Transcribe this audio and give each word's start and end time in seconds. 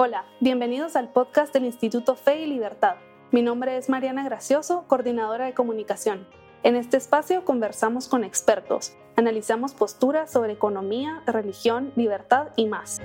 Hola, 0.00 0.26
bienvenidos 0.38 0.94
al 0.94 1.08
podcast 1.08 1.52
del 1.52 1.64
Instituto 1.64 2.14
Fe 2.14 2.42
y 2.42 2.46
Libertad. 2.46 2.98
Mi 3.32 3.42
nombre 3.42 3.76
es 3.76 3.88
Mariana 3.88 4.22
Gracioso, 4.22 4.84
coordinadora 4.86 5.46
de 5.46 5.54
comunicación. 5.54 6.24
En 6.62 6.76
este 6.76 6.96
espacio 6.96 7.44
conversamos 7.44 8.06
con 8.06 8.22
expertos, 8.22 8.96
analizamos 9.16 9.74
posturas 9.74 10.30
sobre 10.30 10.52
economía, 10.52 11.24
religión, 11.26 11.92
libertad 11.96 12.50
y 12.54 12.66
más. 12.66 13.00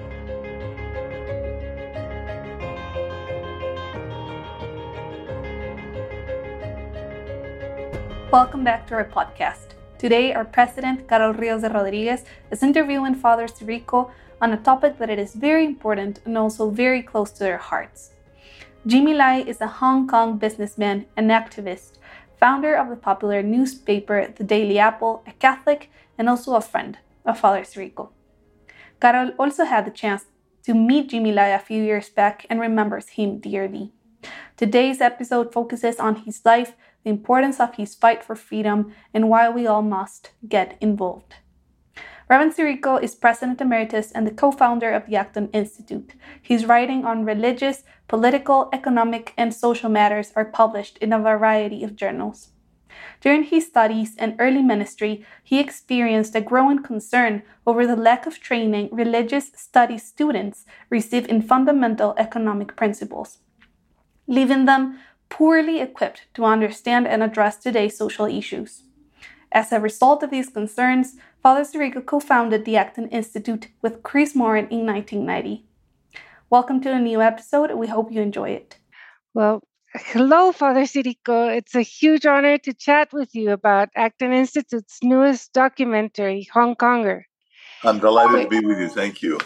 Welcome 8.32 8.64
back 8.64 8.86
to 8.86 8.94
our 8.94 9.10
podcast. 9.10 9.73
Today, 10.04 10.34
our 10.34 10.44
president, 10.44 11.08
Carroll 11.08 11.32
Rios 11.32 11.62
de 11.62 11.70
Rodriguez, 11.70 12.26
is 12.52 12.62
interviewing 12.62 13.16
Father 13.16 13.48
Sirico 13.48 14.12
on 14.42 14.52
a 14.52 14.58
topic 14.58 14.98
that 14.98 15.10
is 15.10 15.34
very 15.34 15.64
important 15.64 16.20
and 16.26 16.38
also 16.38 16.70
very 16.70 17.02
close 17.02 17.32
to 17.32 17.40
their 17.40 17.58
hearts. 17.58 18.12
Jimmy 18.86 19.14
Lai 19.14 19.46
is 19.48 19.62
a 19.62 19.76
Hong 19.80 20.06
Kong 20.06 20.38
businessman 20.38 21.06
and 21.16 21.32
activist, 21.32 22.00
founder 22.38 22.76
of 22.76 22.90
the 22.90 22.98
popular 22.98 23.42
newspaper 23.42 24.28
The 24.28 24.44
Daily 24.44 24.78
Apple, 24.78 25.24
a 25.26 25.32
Catholic, 25.32 25.90
and 26.18 26.28
also 26.28 26.56
a 26.56 26.60
friend 26.60 26.98
of 27.26 27.40
Father 27.40 27.62
Sirico. 27.62 28.10
Carroll 29.00 29.32
also 29.40 29.64
had 29.64 29.86
the 29.86 29.92
chance 29.92 30.26
to 30.64 30.74
meet 30.74 31.12
Jimmy 31.12 31.32
Lai 31.32 31.48
a 31.48 31.60
few 31.60 31.82
years 31.82 32.10
back 32.10 32.46
and 32.50 32.60
remembers 32.60 33.12
him 33.12 33.40
dearly. 33.40 33.94
Today's 34.58 35.00
episode 35.00 35.54
focuses 35.54 35.98
on 35.98 36.16
his 36.18 36.42
life, 36.44 36.74
the 37.04 37.10
importance 37.10 37.60
of 37.60 37.76
his 37.76 37.96
fight 37.96 38.24
for 38.24 38.36
freedom, 38.36 38.94
and 39.14 39.30
why 39.30 39.50
we 39.50 39.68
all 39.68 39.82
must 39.82 40.32
get 40.48 40.78
involved. 40.82 41.36
Reverend 42.30 42.56
Sirico 42.56 43.02
is 43.02 43.16
President 43.16 43.60
Emeritus 43.60 44.12
and 44.12 44.26
the 44.26 44.32
co 44.32 44.52
founder 44.52 44.92
of 44.92 45.06
the 45.06 45.16
Acton 45.16 45.50
Institute. 45.54 46.14
His 46.42 46.66
writing 46.66 47.06
on 47.06 47.26
religious, 47.26 47.84
political, 48.08 48.70
economic, 48.72 49.34
and 49.38 49.54
social 49.54 49.90
matters 49.90 50.32
are 50.36 50.46
published 50.46 50.98
in 51.00 51.12
a 51.12 51.20
variety 51.20 51.84
of 51.84 51.96
journals. 51.96 52.50
During 53.22 53.44
his 53.44 53.68
studies 53.68 54.16
and 54.18 54.36
early 54.40 54.62
ministry, 54.62 55.26
he 55.44 55.60
experienced 55.60 56.36
a 56.36 56.42
growing 56.42 56.82
concern 56.82 57.44
over 57.66 57.86
the 57.86 57.96
lack 57.96 58.26
of 58.26 58.40
training 58.40 58.90
religious 58.92 59.52
studies 59.56 60.04
students 60.04 60.66
receive 60.90 61.28
in 61.28 61.42
fundamental 61.42 62.14
economic 62.18 62.76
principles, 62.76 63.40
leaving 64.28 64.66
them 64.66 65.00
poorly 65.34 65.82
equipped 65.82 66.28
to 66.36 66.46
understand 66.46 67.08
and 67.08 67.24
address 67.24 67.58
today's 67.58 67.98
social 67.98 68.28
issues. 68.28 68.84
As 69.52 69.72
a 69.72 69.80
result 69.80 70.22
of 70.22 70.30
these 70.30 70.50
concerns, 70.50 71.16
Father 71.42 71.62
Sirico 71.62 72.06
co 72.06 72.20
founded 72.20 72.66
the 72.66 72.78
Acton 72.78 73.10
Institute 73.10 73.68
with 73.82 74.04
Kris 74.04 74.36
Mauren 74.36 74.70
in 74.70 74.86
1990. 74.86 75.66
Welcome 76.52 76.82
to 76.82 76.94
a 76.94 77.00
new 77.00 77.20
episode, 77.20 77.72
we 77.72 77.88
hope 77.88 78.12
you 78.12 78.22
enjoy 78.22 78.52
it. 78.52 78.78
Well, 79.34 79.64
hello, 79.96 80.52
Father 80.52 80.84
Sirico. 80.84 81.50
It's 81.58 81.74
a 81.74 81.82
huge 81.82 82.28
honor 82.28 82.60
to 82.60 82.72
chat 82.72 83.12
with 83.12 83.34
you 83.34 83.50
about 83.50 83.90
Acton 83.96 84.34
Institute's 84.34 85.00
newest 85.02 85.52
documentary, 85.52 86.48
Hong 86.54 86.76
Konger. 86.76 87.24
I'm 87.84 87.98
delighted 87.98 88.44
to 88.44 88.50
be 88.50 88.66
with 88.68 88.80
you. 88.80 88.88
Thank 88.88 89.24
you. 89.24 89.40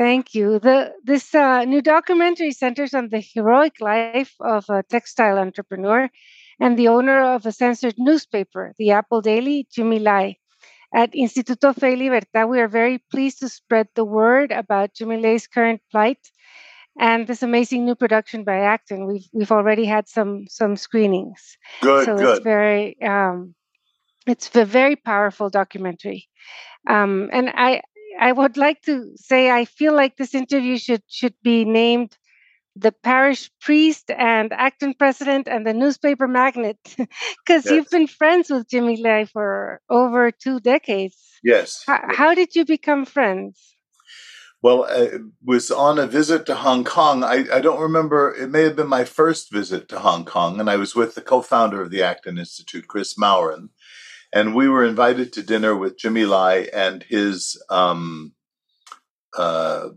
Thank 0.00 0.34
you. 0.34 0.58
The, 0.58 0.94
this 1.04 1.34
uh, 1.34 1.64
new 1.66 1.82
documentary 1.82 2.52
centers 2.52 2.94
on 2.94 3.10
the 3.10 3.20
heroic 3.20 3.82
life 3.82 4.34
of 4.40 4.64
a 4.70 4.82
textile 4.82 5.36
entrepreneur 5.36 6.08
and 6.58 6.78
the 6.78 6.88
owner 6.88 7.34
of 7.34 7.44
a 7.44 7.52
censored 7.52 7.96
newspaper, 7.98 8.72
the 8.78 8.92
Apple 8.92 9.20
Daily, 9.20 9.68
Jimmy 9.70 9.98
Lai. 9.98 10.36
At 10.94 11.12
Instituto 11.12 11.78
Fe 11.78 11.96
Libertad, 11.96 12.48
we 12.48 12.60
are 12.60 12.66
very 12.66 12.96
pleased 13.10 13.40
to 13.40 13.50
spread 13.50 13.88
the 13.94 14.06
word 14.06 14.52
about 14.52 14.94
Jimmy 14.94 15.18
Lai's 15.18 15.46
current 15.46 15.82
plight 15.90 16.30
and 16.98 17.26
this 17.26 17.42
amazing 17.42 17.84
new 17.84 17.94
production 17.94 18.42
by 18.42 18.56
Acton. 18.56 19.06
We've 19.06 19.28
we've 19.34 19.52
already 19.52 19.84
had 19.84 20.08
some 20.08 20.46
some 20.48 20.76
screenings. 20.76 21.58
Good, 21.82 22.06
so 22.06 22.16
good. 22.16 22.36
it's 22.36 22.44
very 22.44 23.00
um, 23.02 23.54
it's 24.26 24.50
a 24.56 24.64
very 24.64 24.96
powerful 24.96 25.50
documentary, 25.50 26.26
um, 26.88 27.28
and 27.32 27.50
I 27.54 27.82
I 28.20 28.32
would 28.32 28.56
like 28.56 28.82
to 28.82 29.12
say 29.16 29.50
I 29.50 29.64
feel 29.64 29.94
like 29.94 30.16
this 30.16 30.34
interview 30.34 30.76
should 30.78 31.02
should 31.08 31.34
be 31.42 31.64
named 31.64 32.16
the 32.76 32.92
parish 32.92 33.50
priest 33.60 34.10
and 34.10 34.52
Acton 34.52 34.94
president 34.94 35.48
and 35.48 35.66
the 35.66 35.74
newspaper 35.74 36.28
magnate 36.28 36.78
because 36.96 37.64
Yes. 37.64 37.70
you've 37.70 37.90
been 37.90 38.06
friends 38.06 38.50
with 38.50 38.68
Jimmy 38.68 38.96
Lai 39.02 39.24
for 39.24 39.80
over 39.90 40.30
two 40.30 40.60
decades. 40.60 41.16
Yes. 41.42 41.82
How, 41.86 42.00
how 42.08 42.34
did 42.34 42.54
you 42.54 42.64
become 42.64 43.04
friends? 43.04 43.76
Well, 44.62 44.84
uh, 44.84 44.88
I 44.88 45.08
was 45.42 45.70
on 45.70 45.98
a 45.98 46.06
visit 46.06 46.44
to 46.46 46.54
Hong 46.54 46.84
Kong. 46.84 47.24
I, 47.24 47.46
I 47.52 47.60
don't 47.60 47.80
remember, 47.80 48.34
it 48.34 48.50
may 48.50 48.62
have 48.64 48.76
been 48.76 48.88
my 48.88 49.04
first 49.04 49.50
visit 49.50 49.88
to 49.88 49.98
Hong 50.00 50.26
Kong, 50.26 50.60
and 50.60 50.68
I 50.68 50.76
was 50.76 50.94
with 50.94 51.14
the 51.14 51.22
co 51.22 51.40
founder 51.40 51.80
of 51.80 51.90
the 51.90 52.02
Acton 52.02 52.36
Institute, 52.38 52.86
Kris 52.86 53.14
Mauren. 53.14 53.70
And 54.32 54.54
we 54.54 54.68
were 54.68 54.84
invited 54.84 55.32
to 55.32 55.42
dinner 55.42 55.74
with 55.76 55.98
Jimmy 55.98 56.24
Lai 56.24 56.68
and 56.72 57.02
his 57.02 57.60
um, 57.68 58.32
uh, 59.36 59.88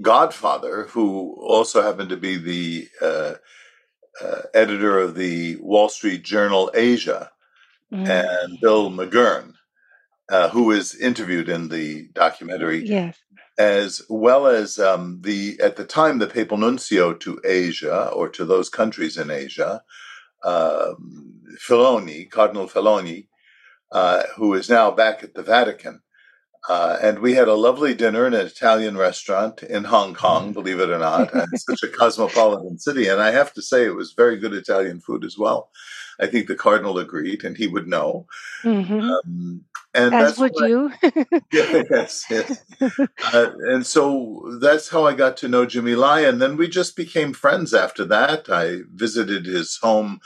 godfather, 0.00 0.84
who 0.90 1.36
also 1.40 1.82
happened 1.82 2.10
to 2.10 2.16
be 2.16 2.36
the 2.36 2.88
uh, 3.00 3.34
uh, 4.22 4.42
editor 4.54 4.98
of 4.98 5.14
the 5.14 5.56
Wall 5.56 5.88
Street 5.88 6.22
Journal 6.22 6.70
Asia. 6.74 7.30
Mm, 7.92 8.08
and 8.08 8.60
Bill 8.60 8.90
McGurn, 8.90 9.52
uh, 10.30 10.48
who 10.48 10.70
is 10.70 10.94
interviewed 10.94 11.50
in 11.50 11.68
the 11.68 12.08
documentary, 12.14 12.86
yes. 12.86 13.18
as 13.58 14.00
well 14.08 14.46
as 14.46 14.78
um, 14.78 15.20
the 15.22 15.60
at 15.62 15.76
the 15.76 15.84
time 15.84 16.18
the 16.18 16.26
papal 16.26 16.56
nuncio 16.56 17.12
to 17.12 17.38
Asia 17.44 18.08
or 18.08 18.30
to 18.30 18.46
those 18.46 18.70
countries 18.70 19.18
in 19.18 19.30
Asia, 19.30 19.82
um, 20.42 21.42
Filoni, 21.58 22.30
Cardinal 22.30 22.66
Filoni, 22.66 23.26
uh, 23.92 24.22
who 24.36 24.54
is 24.54 24.68
now 24.68 24.90
back 24.90 25.22
at 25.22 25.34
the 25.34 25.42
Vatican. 25.42 26.00
Uh, 26.68 26.96
and 27.02 27.18
we 27.18 27.34
had 27.34 27.48
a 27.48 27.54
lovely 27.54 27.92
dinner 27.92 28.24
in 28.26 28.34
an 28.34 28.46
Italian 28.46 28.96
restaurant 28.96 29.62
in 29.64 29.82
Hong 29.84 30.14
Kong, 30.14 30.52
believe 30.52 30.78
it 30.80 30.90
or 30.90 30.98
not. 30.98 31.30
And 31.34 31.48
it's 31.52 31.64
such 31.64 31.82
a 31.82 31.88
cosmopolitan 31.88 32.78
city. 32.78 33.08
And 33.08 33.20
I 33.20 33.32
have 33.32 33.52
to 33.54 33.62
say, 33.62 33.84
it 33.84 33.96
was 33.96 34.12
very 34.12 34.36
good 34.36 34.54
Italian 34.54 35.00
food 35.00 35.24
as 35.24 35.36
well. 35.36 35.70
I 36.20 36.26
think 36.28 36.46
the 36.46 36.54
Cardinal 36.54 36.98
agreed, 36.98 37.42
and 37.42 37.56
he 37.56 37.66
would 37.66 37.88
know. 37.88 38.26
hmm 38.62 39.00
Um, 39.00 39.64
and 39.94 40.14
As 40.14 40.38
would 40.38 40.52
I- 40.62 40.66
you. 40.68 40.92
yeah, 41.02 41.82
yes, 41.90 42.24
yes. 42.30 42.62
Uh, 42.80 43.50
and 43.72 43.84
so 43.84 44.56
that's 44.60 44.88
how 44.88 45.04
I 45.04 45.14
got 45.14 45.36
to 45.38 45.48
know 45.48 45.66
Jimmy 45.66 45.96
Lai, 45.96 46.20
and 46.20 46.40
then 46.40 46.56
we 46.56 46.68
just 46.68 46.94
became 46.96 47.32
friends 47.32 47.74
after 47.74 48.04
that. 48.06 48.48
I 48.48 48.82
visited 48.94 49.46
his 49.46 49.78
home, 49.82 50.20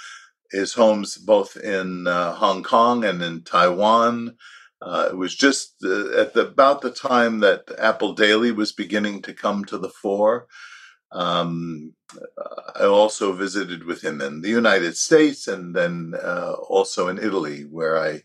his 0.50 0.74
homes 0.74 1.16
both 1.16 1.56
in 1.56 2.06
uh, 2.06 2.34
Hong 2.34 2.62
Kong 2.62 3.04
and 3.04 3.22
in 3.22 3.42
Taiwan. 3.42 4.36
Uh, 4.82 5.08
it 5.10 5.16
was 5.16 5.34
just 5.34 5.74
uh, 5.84 6.10
at 6.20 6.34
the, 6.34 6.48
about 6.48 6.82
the 6.82 6.90
time 6.90 7.40
that 7.40 7.64
Apple 7.78 8.12
Daily 8.14 8.52
was 8.52 8.72
beginning 8.72 9.22
to 9.22 9.34
come 9.34 9.64
to 9.66 9.78
the 9.78 9.88
fore. 9.88 10.46
Um, 11.12 11.94
uh, 12.16 12.82
I 12.82 12.84
also 12.84 13.32
visited 13.32 13.84
with 13.84 14.02
him 14.02 14.20
in 14.20 14.40
the 14.42 14.50
United 14.50 14.96
States 14.96 15.48
and 15.48 15.74
then 15.74 16.14
uh, 16.22 16.52
also 16.68 17.08
in 17.08 17.18
Italy, 17.18 17.62
where 17.62 17.98
I 17.98 18.22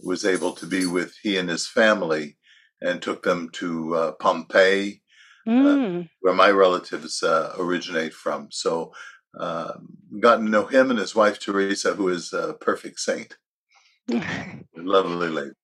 was 0.00 0.24
able 0.24 0.52
to 0.52 0.66
be 0.66 0.86
with 0.86 1.14
he 1.22 1.36
and 1.36 1.48
his 1.48 1.66
family 1.66 2.36
and 2.80 3.00
took 3.02 3.22
them 3.22 3.50
to 3.54 3.94
uh, 3.94 4.12
Pompeii, 4.12 5.00
Mm. 5.46 6.08
where 6.20 6.34
my 6.34 6.50
relatives 6.50 7.22
uh, 7.22 7.52
originate 7.58 8.14
from. 8.14 8.46
So, 8.52 8.92
um, 9.38 9.96
got 10.20 10.36
to 10.36 10.44
know 10.44 10.66
him 10.66 10.90
and 10.90 10.98
his 10.98 11.14
wife 11.14 11.38
Teresa, 11.40 11.94
who 11.94 12.08
is 12.08 12.32
a 12.32 12.54
perfect 12.54 13.00
saint, 13.00 13.36
lovely 14.76 15.28
lady. 15.28 15.54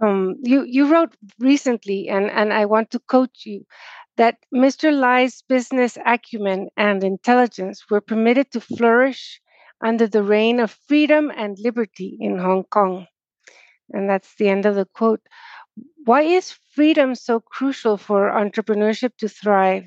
um, 0.00 0.36
you 0.42 0.64
you 0.64 0.92
wrote 0.92 1.14
recently, 1.40 2.08
and 2.08 2.30
and 2.30 2.52
I 2.52 2.66
want 2.66 2.90
to 2.92 3.00
quote 3.00 3.34
you 3.44 3.66
that 4.16 4.38
Mr. 4.54 4.92
Lai's 4.92 5.42
business 5.48 5.98
acumen 6.04 6.68
and 6.76 7.04
intelligence 7.04 7.84
were 7.90 8.00
permitted 8.00 8.50
to 8.52 8.60
flourish 8.60 9.40
under 9.84 10.06
the 10.08 10.22
reign 10.22 10.60
of 10.60 10.76
freedom 10.88 11.30
and 11.36 11.58
liberty 11.58 12.18
in 12.20 12.38
Hong 12.38 12.64
Kong, 12.64 13.06
and 13.92 14.08
that's 14.10 14.34
the 14.36 14.48
end 14.48 14.66
of 14.66 14.74
the 14.76 14.86
quote. 14.86 15.22
Why 16.04 16.22
is 16.22 16.56
freedom 16.74 17.14
so 17.14 17.40
crucial 17.40 17.96
for 17.96 18.30
entrepreneurship 18.30 19.16
to 19.18 19.28
thrive? 19.28 19.86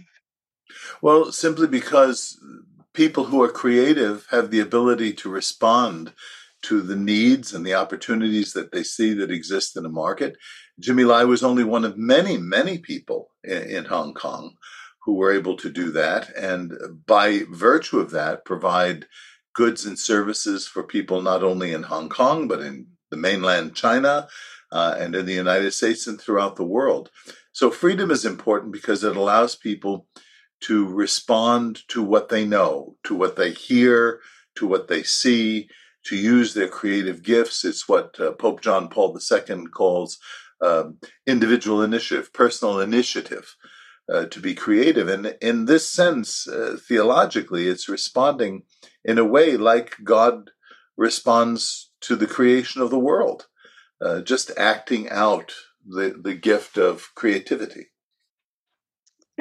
Well, 1.01 1.31
simply 1.31 1.67
because 1.67 2.39
people 2.93 3.25
who 3.25 3.41
are 3.41 3.51
creative 3.51 4.27
have 4.31 4.51
the 4.51 4.59
ability 4.59 5.13
to 5.13 5.29
respond 5.29 6.13
to 6.63 6.81
the 6.81 6.95
needs 6.95 7.53
and 7.53 7.65
the 7.65 7.73
opportunities 7.73 8.53
that 8.53 8.71
they 8.71 8.83
see 8.83 9.13
that 9.13 9.31
exist 9.31 9.75
in 9.75 9.83
the 9.83 9.89
market. 9.89 10.37
Jimmy 10.79 11.03
Lai 11.03 11.23
was 11.23 11.43
only 11.43 11.63
one 11.63 11.85
of 11.85 11.97
many, 11.97 12.37
many 12.37 12.77
people 12.77 13.31
in, 13.43 13.63
in 13.63 13.85
Hong 13.85 14.13
Kong 14.13 14.55
who 15.03 15.15
were 15.15 15.33
able 15.33 15.57
to 15.57 15.69
do 15.69 15.91
that, 15.91 16.29
and 16.37 16.73
by 17.07 17.41
virtue 17.49 17.99
of 17.99 18.11
that, 18.11 18.45
provide 18.45 19.07
goods 19.55 19.83
and 19.85 19.97
services 19.97 20.67
for 20.67 20.83
people 20.83 21.23
not 21.23 21.43
only 21.43 21.73
in 21.73 21.83
Hong 21.83 22.07
Kong 22.07 22.47
but 22.47 22.61
in 22.61 22.87
the 23.09 23.17
mainland 23.17 23.75
China 23.75 24.27
uh, 24.71 24.95
and 24.97 25.15
in 25.15 25.25
the 25.25 25.33
United 25.33 25.71
States 25.71 26.07
and 26.07 26.21
throughout 26.21 26.55
the 26.55 26.63
world. 26.63 27.09
So 27.51 27.69
freedom 27.69 28.11
is 28.11 28.23
important 28.23 28.71
because 28.71 29.03
it 29.03 29.17
allows 29.17 29.55
people 29.55 30.07
to 30.61 30.87
respond 30.87 31.87
to 31.89 32.03
what 32.03 32.29
they 32.29 32.45
know, 32.45 32.95
to 33.03 33.15
what 33.15 33.35
they 33.35 33.51
hear, 33.51 34.21
to 34.55 34.67
what 34.67 34.87
they 34.87 35.03
see, 35.03 35.69
to 36.03 36.15
use 36.15 36.53
their 36.53 36.67
creative 36.67 37.23
gifts. 37.23 37.65
It's 37.65 37.87
what 37.87 38.19
uh, 38.19 38.31
Pope 38.33 38.61
John 38.61 38.87
Paul 38.87 39.17
II 39.19 39.65
calls 39.67 40.19
um, 40.61 40.97
individual 41.25 41.81
initiative, 41.81 42.33
personal 42.33 42.79
initiative. 42.79 43.55
Uh, 44.11 44.25
to 44.25 44.41
be 44.41 44.53
creative. 44.53 45.07
And 45.07 45.37
in 45.41 45.65
this 45.65 45.87
sense, 45.87 46.45
uh, 46.45 46.75
theologically, 46.85 47.69
it's 47.69 47.87
responding 47.87 48.63
in 49.05 49.17
a 49.17 49.23
way 49.23 49.55
like 49.55 49.95
God 50.03 50.51
responds 50.97 51.91
to 52.01 52.17
the 52.17 52.27
creation 52.27 52.81
of 52.81 52.89
the 52.89 52.99
world, 52.99 53.47
uh, 54.01 54.19
just 54.21 54.51
acting 54.57 55.09
out 55.09 55.53
the, 55.87 56.19
the 56.21 56.33
gift 56.33 56.77
of 56.77 57.11
creativity. 57.15 57.91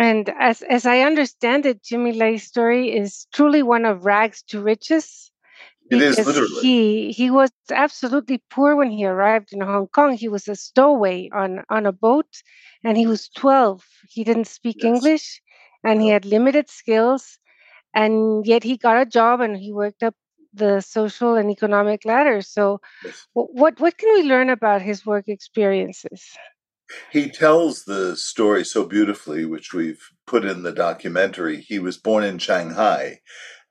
And 0.01 0.31
as, 0.39 0.63
as 0.63 0.87
I 0.87 1.01
understand 1.01 1.67
it, 1.67 1.85
Jimmy 1.85 2.13
Lai's 2.13 2.47
story 2.47 2.91
is 2.91 3.27
truly 3.35 3.63
one 3.63 3.85
of 3.85 4.07
rags 4.07 4.43
to 4.45 4.63
riches. 4.63 5.31
It 5.91 6.01
is 6.01 6.17
literally. 6.17 6.61
He 6.63 7.13
he 7.13 7.31
was 7.31 7.51
absolutely 7.71 8.43
poor 8.49 8.77
when 8.77 8.91
he 8.91 9.05
arrived 9.05 9.53
in 9.53 9.61
Hong 9.61 9.89
Kong. 9.89 10.15
He 10.15 10.29
was 10.29 10.49
a 10.49 10.55
stowaway 10.55 11.29
on 11.35 11.65
on 11.69 11.85
a 11.85 11.93
boat, 11.93 12.43
and 12.83 12.97
he 12.97 13.07
was 13.07 13.29
twelve. 13.29 13.85
He 14.09 14.25
didn't 14.25 14.47
speak 14.47 14.77
yes. 14.79 14.85
English, 14.87 15.43
and 15.85 16.01
he 16.01 16.09
had 16.09 16.25
limited 16.25 16.71
skills, 16.71 17.39
and 17.93 18.47
yet 18.47 18.63
he 18.63 18.79
got 18.79 19.03
a 19.03 19.05
job 19.05 19.41
and 19.41 19.57
he 19.57 19.71
worked 19.71 20.03
up 20.03 20.15
the 20.55 20.81
social 20.81 21.35
and 21.35 21.51
economic 21.51 22.07
ladder. 22.07 22.41
So, 22.41 22.81
yes. 23.05 23.27
what 23.35 23.79
what 23.81 23.99
can 23.99 24.15
we 24.15 24.23
learn 24.23 24.49
about 24.49 24.81
his 24.81 25.05
work 25.05 25.29
experiences? 25.29 26.23
He 27.11 27.31
tells 27.31 27.85
the 27.85 28.17
story 28.17 28.65
so 28.65 28.85
beautifully, 28.85 29.45
which 29.45 29.73
we've 29.73 30.11
put 30.27 30.45
in 30.45 30.63
the 30.63 30.73
documentary. 30.73 31.61
He 31.61 31.79
was 31.79 31.97
born 31.97 32.25
in 32.25 32.39
Shanghai, 32.39 33.21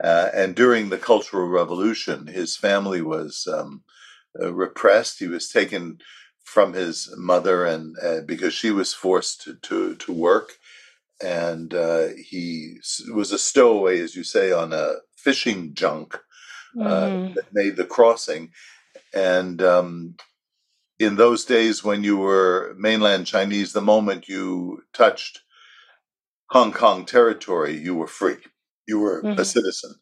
uh, 0.03 0.29
and 0.33 0.55
during 0.55 0.89
the 0.89 0.97
Cultural 0.97 1.47
Revolution, 1.47 2.27
his 2.27 2.55
family 2.55 3.01
was 3.01 3.47
um, 3.51 3.83
uh, 4.39 4.53
repressed. 4.53 5.19
He 5.19 5.27
was 5.27 5.49
taken 5.49 5.99
from 6.43 6.73
his 6.73 7.13
mother, 7.17 7.65
and 7.65 7.95
uh, 8.03 8.21
because 8.25 8.53
she 8.53 8.71
was 8.71 8.93
forced 8.93 9.41
to 9.43 9.55
to, 9.55 9.95
to 9.95 10.13
work, 10.13 10.53
and 11.21 11.73
uh, 11.73 12.07
he 12.17 12.77
was 13.13 13.31
a 13.31 13.37
stowaway, 13.37 13.99
as 13.99 14.15
you 14.15 14.23
say, 14.23 14.51
on 14.51 14.73
a 14.73 14.95
fishing 15.15 15.73
junk 15.73 16.15
uh, 16.79 16.83
mm-hmm. 16.83 17.33
that 17.33 17.53
made 17.53 17.75
the 17.75 17.85
crossing, 17.85 18.51
and 19.13 19.61
um, 19.61 20.15
in 20.99 21.15
those 21.15 21.45
days 21.45 21.83
when 21.83 22.03
you 22.03 22.17
were 22.17 22.75
mainland 22.77 23.25
Chinese, 23.25 23.71
the 23.71 23.81
moment 23.81 24.27
you 24.27 24.83
touched 24.93 25.41
Hong 26.49 26.73
Kong 26.73 27.05
territory, 27.05 27.77
you 27.77 27.95
were 27.95 28.07
free. 28.07 28.37
You 28.87 28.99
were 28.99 29.23
mm-hmm. 29.23 29.39
a 29.39 29.45
citizen. 29.45 29.95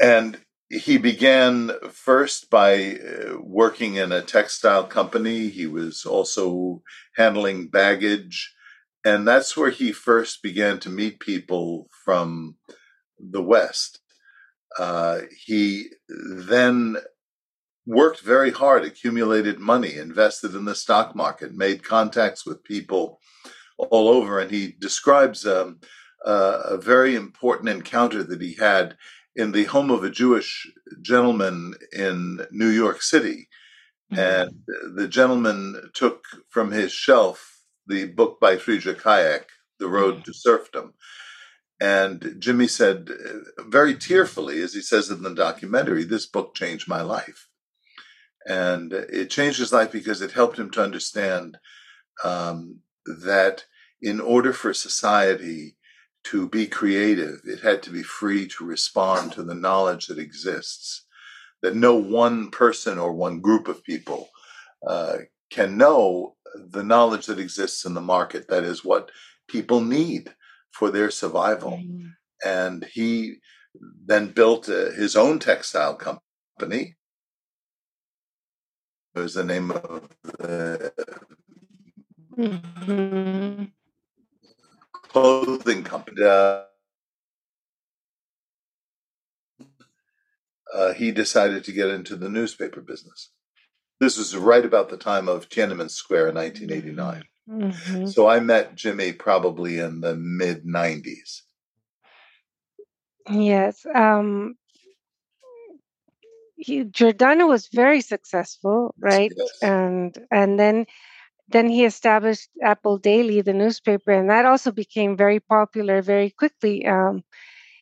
And 0.00 0.40
he 0.70 0.96
began 0.96 1.72
first 1.90 2.48
by 2.48 2.96
uh, 2.96 3.36
working 3.40 3.96
in 3.96 4.10
a 4.10 4.22
textile 4.22 4.84
company. 4.84 5.48
He 5.48 5.66
was 5.66 6.06
also 6.06 6.82
handling 7.16 7.68
baggage. 7.68 8.54
And 9.04 9.28
that's 9.28 9.56
where 9.56 9.70
he 9.70 9.92
first 9.92 10.42
began 10.42 10.78
to 10.80 10.88
meet 10.88 11.20
people 11.20 11.88
from 12.04 12.56
the 13.18 13.42
West. 13.42 13.98
Uh, 14.78 15.20
he 15.44 15.88
then 16.08 16.96
worked 17.86 18.20
very 18.20 18.50
hard, 18.50 18.84
accumulated 18.84 19.58
money, 19.58 19.96
invested 19.96 20.54
in 20.54 20.64
the 20.64 20.74
stock 20.74 21.16
market, 21.16 21.54
made 21.54 21.82
contacts 21.82 22.46
with 22.46 22.64
people 22.64 23.20
all 23.78 24.08
over. 24.08 24.38
And 24.38 24.50
he 24.50 24.74
describes 24.78 25.46
um, 25.46 25.80
uh, 26.24 26.60
a 26.64 26.76
very 26.76 27.14
important 27.14 27.68
encounter 27.68 28.22
that 28.22 28.40
he 28.40 28.54
had 28.54 28.96
in 29.34 29.52
the 29.52 29.64
home 29.64 29.90
of 29.90 30.04
a 30.04 30.10
Jewish 30.10 30.70
gentleman 31.00 31.74
in 31.92 32.46
New 32.50 32.68
York 32.68 33.02
City. 33.02 33.48
Mm-hmm. 34.12 34.20
And 34.20 34.96
the 34.96 35.08
gentleman 35.08 35.90
took 35.94 36.24
from 36.50 36.70
his 36.70 36.92
shelf 36.92 37.60
the 37.86 38.04
book 38.06 38.38
by 38.40 38.56
Friedrich 38.58 39.02
Hayek, 39.02 39.44
The 39.80 39.88
Road 39.88 40.16
mm-hmm. 40.16 40.24
to 40.24 40.34
Serfdom. 40.34 40.94
And 41.80 42.36
Jimmy 42.38 42.68
said, 42.68 43.10
uh, 43.10 43.62
very 43.64 43.96
tearfully, 43.96 44.60
as 44.60 44.72
he 44.72 44.82
says 44.82 45.10
in 45.10 45.22
the 45.22 45.34
documentary, 45.34 46.04
this 46.04 46.26
book 46.26 46.54
changed 46.54 46.86
my 46.86 47.02
life. 47.02 47.48
And 48.46 48.92
it 48.92 49.30
changed 49.30 49.58
his 49.58 49.72
life 49.72 49.92
because 49.92 50.22
it 50.22 50.32
helped 50.32 50.58
him 50.58 50.70
to 50.72 50.82
understand 50.82 51.58
um, 52.24 52.80
that 53.04 53.64
in 54.00 54.20
order 54.20 54.52
for 54.52 54.74
society 54.74 55.76
to 56.24 56.48
be 56.48 56.66
creative, 56.66 57.40
it 57.44 57.60
had 57.60 57.82
to 57.84 57.90
be 57.90 58.02
free 58.02 58.46
to 58.48 58.64
respond 58.64 59.32
to 59.32 59.42
the 59.42 59.54
knowledge 59.54 60.06
that 60.06 60.18
exists, 60.18 61.04
that 61.62 61.76
no 61.76 61.94
one 61.94 62.50
person 62.50 62.98
or 62.98 63.12
one 63.12 63.40
group 63.40 63.68
of 63.68 63.84
people 63.84 64.28
uh, 64.86 65.18
can 65.50 65.76
know 65.76 66.34
the 66.54 66.82
knowledge 66.82 67.26
that 67.26 67.38
exists 67.38 67.84
in 67.84 67.94
the 67.94 68.00
market. 68.00 68.48
That 68.48 68.64
is 68.64 68.84
what 68.84 69.10
people 69.48 69.80
need 69.80 70.34
for 70.72 70.90
their 70.90 71.10
survival. 71.10 71.72
Mm-hmm. 71.72 72.08
And 72.44 72.84
he 72.92 73.36
then 74.04 74.28
built 74.28 74.68
uh, 74.68 74.90
his 74.90 75.16
own 75.16 75.38
textile 75.38 75.94
company 75.94 76.96
was 79.14 79.34
the 79.34 79.44
name 79.44 79.70
of 79.70 80.08
the 80.38 80.92
mm-hmm. 82.36 83.64
clothing 84.92 85.84
company. 85.84 86.22
Uh, 86.22 86.62
uh, 90.74 90.92
he 90.94 91.12
decided 91.12 91.64
to 91.64 91.72
get 91.72 91.88
into 91.88 92.16
the 92.16 92.28
newspaper 92.28 92.80
business. 92.80 93.30
This 94.00 94.16
was 94.16 94.36
right 94.36 94.64
about 94.64 94.88
the 94.88 94.96
time 94.96 95.28
of 95.28 95.48
Tiananmen 95.48 95.90
Square 95.90 96.28
in 96.30 96.34
1989. 96.34 97.24
Mm-hmm. 97.48 98.06
So 98.06 98.28
I 98.28 98.40
met 98.40 98.74
Jimmy 98.74 99.12
probably 99.12 99.78
in 99.78 100.00
the 100.00 100.16
mid 100.16 100.64
90s. 100.64 101.42
Yes. 103.30 103.84
Um, 103.94 104.56
he, 106.62 106.84
Giordano 106.84 107.46
was 107.46 107.68
very 107.68 108.00
successful, 108.00 108.94
right? 108.98 109.32
Yes. 109.36 109.50
And 109.62 110.16
and 110.30 110.58
then 110.58 110.86
then 111.48 111.68
he 111.68 111.84
established 111.84 112.48
Apple 112.62 112.98
Daily, 112.98 113.40
the 113.42 113.52
newspaper, 113.52 114.12
and 114.12 114.30
that 114.30 114.46
also 114.46 114.70
became 114.72 115.16
very 115.16 115.40
popular 115.40 116.02
very 116.02 116.30
quickly. 116.30 116.86
Um, 116.86 117.22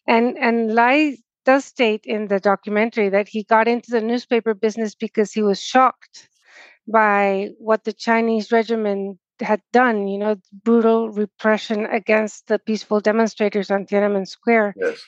and 0.07 0.37
and 0.39 0.75
Lai 0.75 1.17
does 1.45 1.65
state 1.65 2.05
in 2.05 2.29
the 2.29 2.41
documentary 2.41 3.09
that 3.11 3.29
he 3.29 3.45
got 3.45 3.69
into 3.69 3.91
the 3.91 4.01
newspaper 4.01 4.55
business 4.55 4.95
because 4.95 5.33
he 5.33 5.43
was 5.43 5.61
shocked 5.61 6.29
by 6.89 7.51
what 7.59 7.85
the 7.85 7.93
Chinese 7.93 8.53
regime 8.53 9.19
had 9.41 9.63
done. 9.73 10.09
You 10.09 10.19
know, 10.19 10.37
brutal 10.65 11.11
repression 11.11 11.87
against 11.87 12.49
the 12.49 12.59
peaceful 12.59 13.01
demonstrators 13.01 13.71
on 13.71 13.87
Tiananmen 13.87 14.27
Square. 14.27 14.75
Yes 14.77 15.01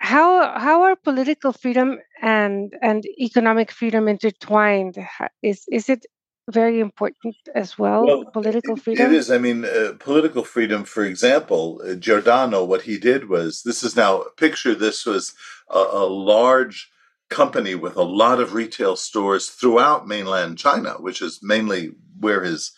how 0.00 0.58
how 0.58 0.82
are 0.82 0.96
political 0.96 1.52
freedom 1.52 1.98
and 2.22 2.72
and 2.80 3.04
economic 3.18 3.70
freedom 3.70 4.08
intertwined? 4.08 4.96
Is 5.42 5.64
is 5.70 5.90
it 5.90 6.06
very 6.50 6.80
important 6.80 7.36
as 7.54 7.78
well? 7.78 8.06
well 8.06 8.24
political 8.24 8.76
freedom. 8.76 9.06
It 9.06 9.12
is. 9.12 9.30
I 9.30 9.36
mean, 9.36 9.64
uh, 9.64 9.92
political 9.98 10.42
freedom. 10.42 10.84
For 10.84 11.04
example, 11.04 11.82
uh, 11.84 11.94
Giordano. 11.94 12.64
What 12.64 12.82
he 12.82 12.98
did 12.98 13.28
was 13.28 13.62
this 13.62 13.82
is 13.82 13.94
now 13.94 14.24
picture. 14.38 14.74
This 14.74 15.04
was 15.04 15.34
a, 15.68 15.78
a 15.78 16.06
large 16.06 16.90
company 17.28 17.74
with 17.74 17.96
a 17.96 18.02
lot 18.02 18.40
of 18.40 18.54
retail 18.54 18.96
stores 18.96 19.50
throughout 19.50 20.08
mainland 20.08 20.56
China, 20.56 20.94
which 20.94 21.20
is 21.20 21.40
mainly 21.42 21.92
where 22.18 22.42
his 22.42 22.72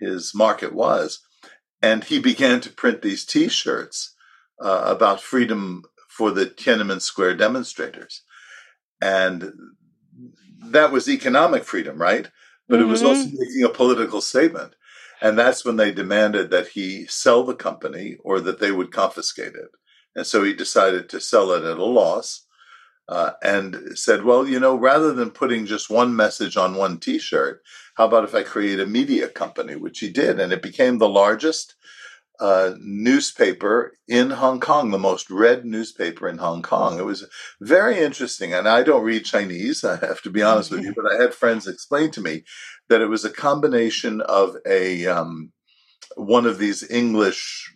his 0.00 0.34
market 0.34 0.74
was, 0.74 1.20
and 1.80 2.02
he 2.02 2.18
began 2.18 2.60
to 2.60 2.70
print 2.70 3.02
these 3.02 3.24
T-shirts 3.24 4.14
uh, 4.60 4.82
about 4.84 5.20
freedom 5.20 5.84
for 6.16 6.30
the 6.30 6.46
Tiananmen 6.46 7.02
Square 7.02 7.36
demonstrators. 7.36 8.22
And 9.02 9.52
that 10.58 10.90
was 10.90 11.08
economic 11.08 11.64
freedom, 11.64 12.00
right? 12.00 12.28
But 12.68 12.76
mm-hmm. 12.76 12.88
it 12.88 12.90
was 12.90 13.02
also 13.02 13.24
mm-hmm. 13.24 13.38
making 13.38 13.64
a 13.64 13.68
political 13.68 14.20
statement. 14.20 14.74
And 15.20 15.38
that's 15.38 15.64
when 15.64 15.76
they 15.76 15.92
demanded 15.92 16.50
that 16.50 16.68
he 16.68 17.06
sell 17.06 17.44
the 17.44 17.54
company 17.54 18.16
or 18.24 18.40
that 18.40 18.60
they 18.60 18.72
would 18.72 18.92
confiscate 18.92 19.54
it. 19.54 19.70
And 20.14 20.26
so 20.26 20.42
he 20.42 20.54
decided 20.54 21.08
to 21.10 21.20
sell 21.20 21.52
it 21.52 21.64
at 21.64 21.78
a 21.78 21.84
loss 21.84 22.46
uh, 23.08 23.32
and 23.42 23.96
said, 23.96 24.24
well, 24.24 24.48
you 24.48 24.58
know, 24.58 24.74
rather 24.74 25.12
than 25.12 25.30
putting 25.30 25.66
just 25.66 25.90
one 25.90 26.16
message 26.16 26.56
on 26.56 26.74
one 26.74 26.98
t 26.98 27.18
shirt, 27.18 27.62
how 27.94 28.06
about 28.06 28.24
if 28.24 28.34
I 28.34 28.42
create 28.42 28.80
a 28.80 28.86
media 28.86 29.28
company, 29.28 29.76
which 29.76 30.00
he 30.00 30.10
did. 30.10 30.40
And 30.40 30.52
it 30.52 30.62
became 30.62 30.98
the 30.98 31.08
largest 31.08 31.74
uh, 32.40 32.74
newspaper 32.78 33.96
in 34.08 34.30
Hong 34.30 34.60
Kong, 34.60 34.90
the 34.90 34.98
most 34.98 35.30
read 35.30 35.64
newspaper 35.64 36.28
in 36.28 36.38
Hong 36.38 36.62
Kong. 36.62 36.98
It 36.98 37.04
was 37.04 37.26
very 37.60 37.98
interesting. 37.98 38.52
And 38.52 38.68
I 38.68 38.82
don't 38.82 39.04
read 39.04 39.24
Chinese, 39.24 39.84
I 39.84 39.96
have 39.96 40.22
to 40.22 40.30
be 40.30 40.42
honest 40.42 40.70
with 40.70 40.82
you, 40.82 40.94
but 40.94 41.10
I 41.10 41.20
had 41.20 41.34
friends 41.34 41.66
explain 41.66 42.10
to 42.12 42.20
me 42.20 42.44
that 42.88 43.00
it 43.00 43.08
was 43.08 43.24
a 43.24 43.30
combination 43.30 44.20
of 44.20 44.56
a 44.66 45.06
um, 45.06 45.52
one 46.16 46.46
of 46.46 46.58
these 46.58 46.88
English 46.90 47.72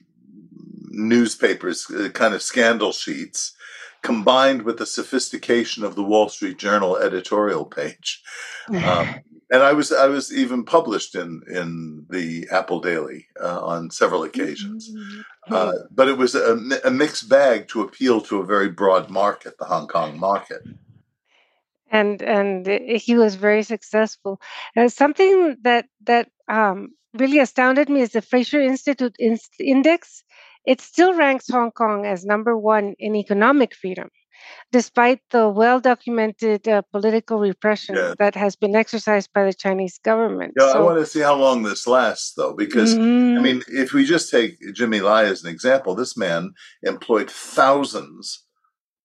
newspapers, 0.91 1.87
uh, 1.91 2.09
kind 2.11 2.35
of 2.35 2.43
scandal 2.43 2.93
sheets, 2.93 3.55
combined 4.03 4.63
with 4.63 4.79
the 4.79 4.87
sophistication 4.87 5.85
of 5.85 5.95
the 5.95 6.03
Wall 6.03 6.29
Street 6.29 6.59
Journal 6.59 6.97
editorial 6.97 7.65
page. 7.65 8.23
Um, 8.69 9.17
and 9.51 9.63
I 9.63 9.73
was 9.73 9.93
I 9.93 10.07
was 10.07 10.33
even 10.33 10.65
published 10.65 11.15
in 11.15 11.43
in 11.49 12.07
the 12.09 12.49
Apple 12.53 12.81
Daily 12.81 13.27
uh, 13.43 13.61
on 13.61 13.91
several 13.91 14.23
occasions, 14.23 14.91
mm-hmm. 14.91 15.55
uh, 15.55 15.73
but 15.91 16.09
it 16.09 16.17
was 16.17 16.35
a, 16.35 16.57
a, 16.85 16.91
mixed 16.91 17.29
bag 17.29 17.69
to 17.69 17.83
appeal 17.83 18.21
to 18.23 18.39
a 18.39 18.47
very 18.47 18.71
broad 18.71 19.11
market, 19.11 19.59
the 19.59 19.65
Hong 19.65 19.89
Kong 19.89 20.19
market. 20.19 20.63
And 21.91 22.23
and 22.23 22.67
he 22.67 23.17
was 23.17 23.35
very 23.35 23.65
successful. 23.65 24.41
Uh, 24.77 24.89
something 24.89 25.57
that 25.63 25.87
that 26.07 26.31
um, 26.49 26.91
really 27.15 27.41
astounded 27.41 27.89
me 27.89 28.03
is 28.03 28.11
the 28.11 28.23
Fraser 28.23 28.61
Institute 28.61 29.17
Index. 29.59 30.23
It 30.67 30.81
still 30.81 31.15
ranks 31.15 31.49
Hong 31.49 31.71
Kong 31.71 32.07
as 32.07 32.25
number 32.25 32.57
one 32.57 32.95
in 32.99 33.17
economic 33.17 33.75
freedom 33.75 34.11
despite 34.73 35.21
the 35.31 35.49
well 35.49 35.81
documented 35.81 36.67
uh, 36.69 36.83
political 36.93 37.39
repression 37.39 37.97
yeah. 37.97 38.15
that 38.19 38.35
has 38.35 38.57
been 38.57 38.77
exercised 38.77 39.31
by 39.33 39.45
the 39.45 39.53
Chinese 39.53 39.99
government. 39.99 40.55
Yeah, 40.59 40.73
so, 40.73 40.79
I 40.79 40.83
want 40.83 40.99
to 40.99 41.07
see 41.07 41.21
how 41.21 41.37
long 41.37 41.63
this 41.63 41.87
lasts, 41.87 42.35
though, 42.37 42.55
because 42.55 42.95
mm-hmm. 42.95 43.39
I 43.39 43.43
mean, 43.43 43.63
if 43.69 43.93
we 43.93 44.05
just 44.05 44.31
take 44.31 44.57
Jimmy 44.75 45.01
Lai 45.01 45.25
as 45.25 45.45
an 45.45 45.51
example, 45.51 45.95
this 45.95 46.17
man 46.17 46.53
employed 46.83 47.31
thousands 47.31 48.45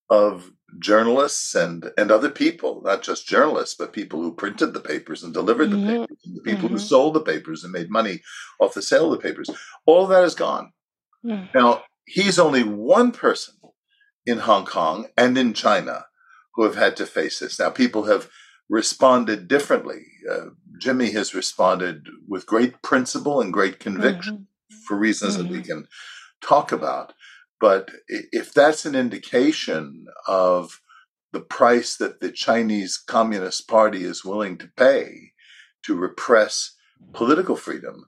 of 0.08 0.52
journalists 0.78 1.54
and 1.54 1.90
and 1.96 2.10
other 2.10 2.30
people, 2.30 2.82
not 2.84 3.02
just 3.02 3.26
journalists, 3.26 3.74
but 3.74 3.92
people 3.92 4.22
who 4.22 4.34
printed 4.34 4.74
the 4.74 4.80
papers 4.80 5.22
and 5.22 5.32
delivered 5.32 5.70
mm-hmm. 5.70 5.86
the 5.86 6.00
papers, 6.00 6.18
and 6.24 6.36
the 6.36 6.42
people 6.42 6.64
mm-hmm. 6.64 6.74
who 6.74 6.78
sold 6.78 7.14
the 7.14 7.20
papers 7.20 7.64
and 7.64 7.72
made 7.72 7.90
money 7.90 8.20
off 8.60 8.74
the 8.74 8.82
sale 8.82 9.12
of 9.12 9.18
the 9.20 9.28
papers. 9.28 9.50
All 9.86 10.06
that 10.06 10.24
is 10.24 10.34
gone. 10.34 10.72
Mm. 11.26 11.54
Now 11.54 11.82
he's 12.06 12.38
only 12.38 12.62
one 12.62 13.12
person 13.12 13.54
in 14.24 14.38
Hong 14.38 14.64
Kong 14.64 15.06
and 15.16 15.36
in 15.36 15.54
China 15.54 16.06
who 16.54 16.64
have 16.64 16.74
had 16.74 16.96
to 16.96 17.06
face 17.06 17.38
this. 17.38 17.58
Now, 17.58 17.70
people 17.70 18.04
have 18.04 18.28
responded 18.68 19.46
differently. 19.46 20.02
Uh, 20.28 20.46
Jimmy 20.80 21.12
has 21.12 21.34
responded 21.34 22.08
with 22.26 22.46
great 22.46 22.82
principle 22.82 23.40
and 23.40 23.52
great 23.52 23.78
conviction 23.78 24.34
mm-hmm. 24.34 24.76
for 24.88 24.96
reasons 24.96 25.34
mm-hmm. 25.34 25.42
that 25.42 25.52
we 25.52 25.58
mm-hmm. 25.58 25.66
can 25.66 25.88
talk 26.40 26.72
about. 26.72 27.12
But 27.60 27.90
if 28.08 28.52
that's 28.52 28.84
an 28.84 28.94
indication 28.94 30.06
of 30.26 30.80
the 31.32 31.40
price 31.40 31.96
that 31.96 32.20
the 32.20 32.30
Chinese 32.30 32.96
Communist 32.96 33.68
Party 33.68 34.04
is 34.04 34.24
willing 34.24 34.58
to 34.58 34.70
pay 34.76 35.32
to 35.84 35.94
repress 35.94 36.76
political 37.12 37.56
freedom, 37.56 38.06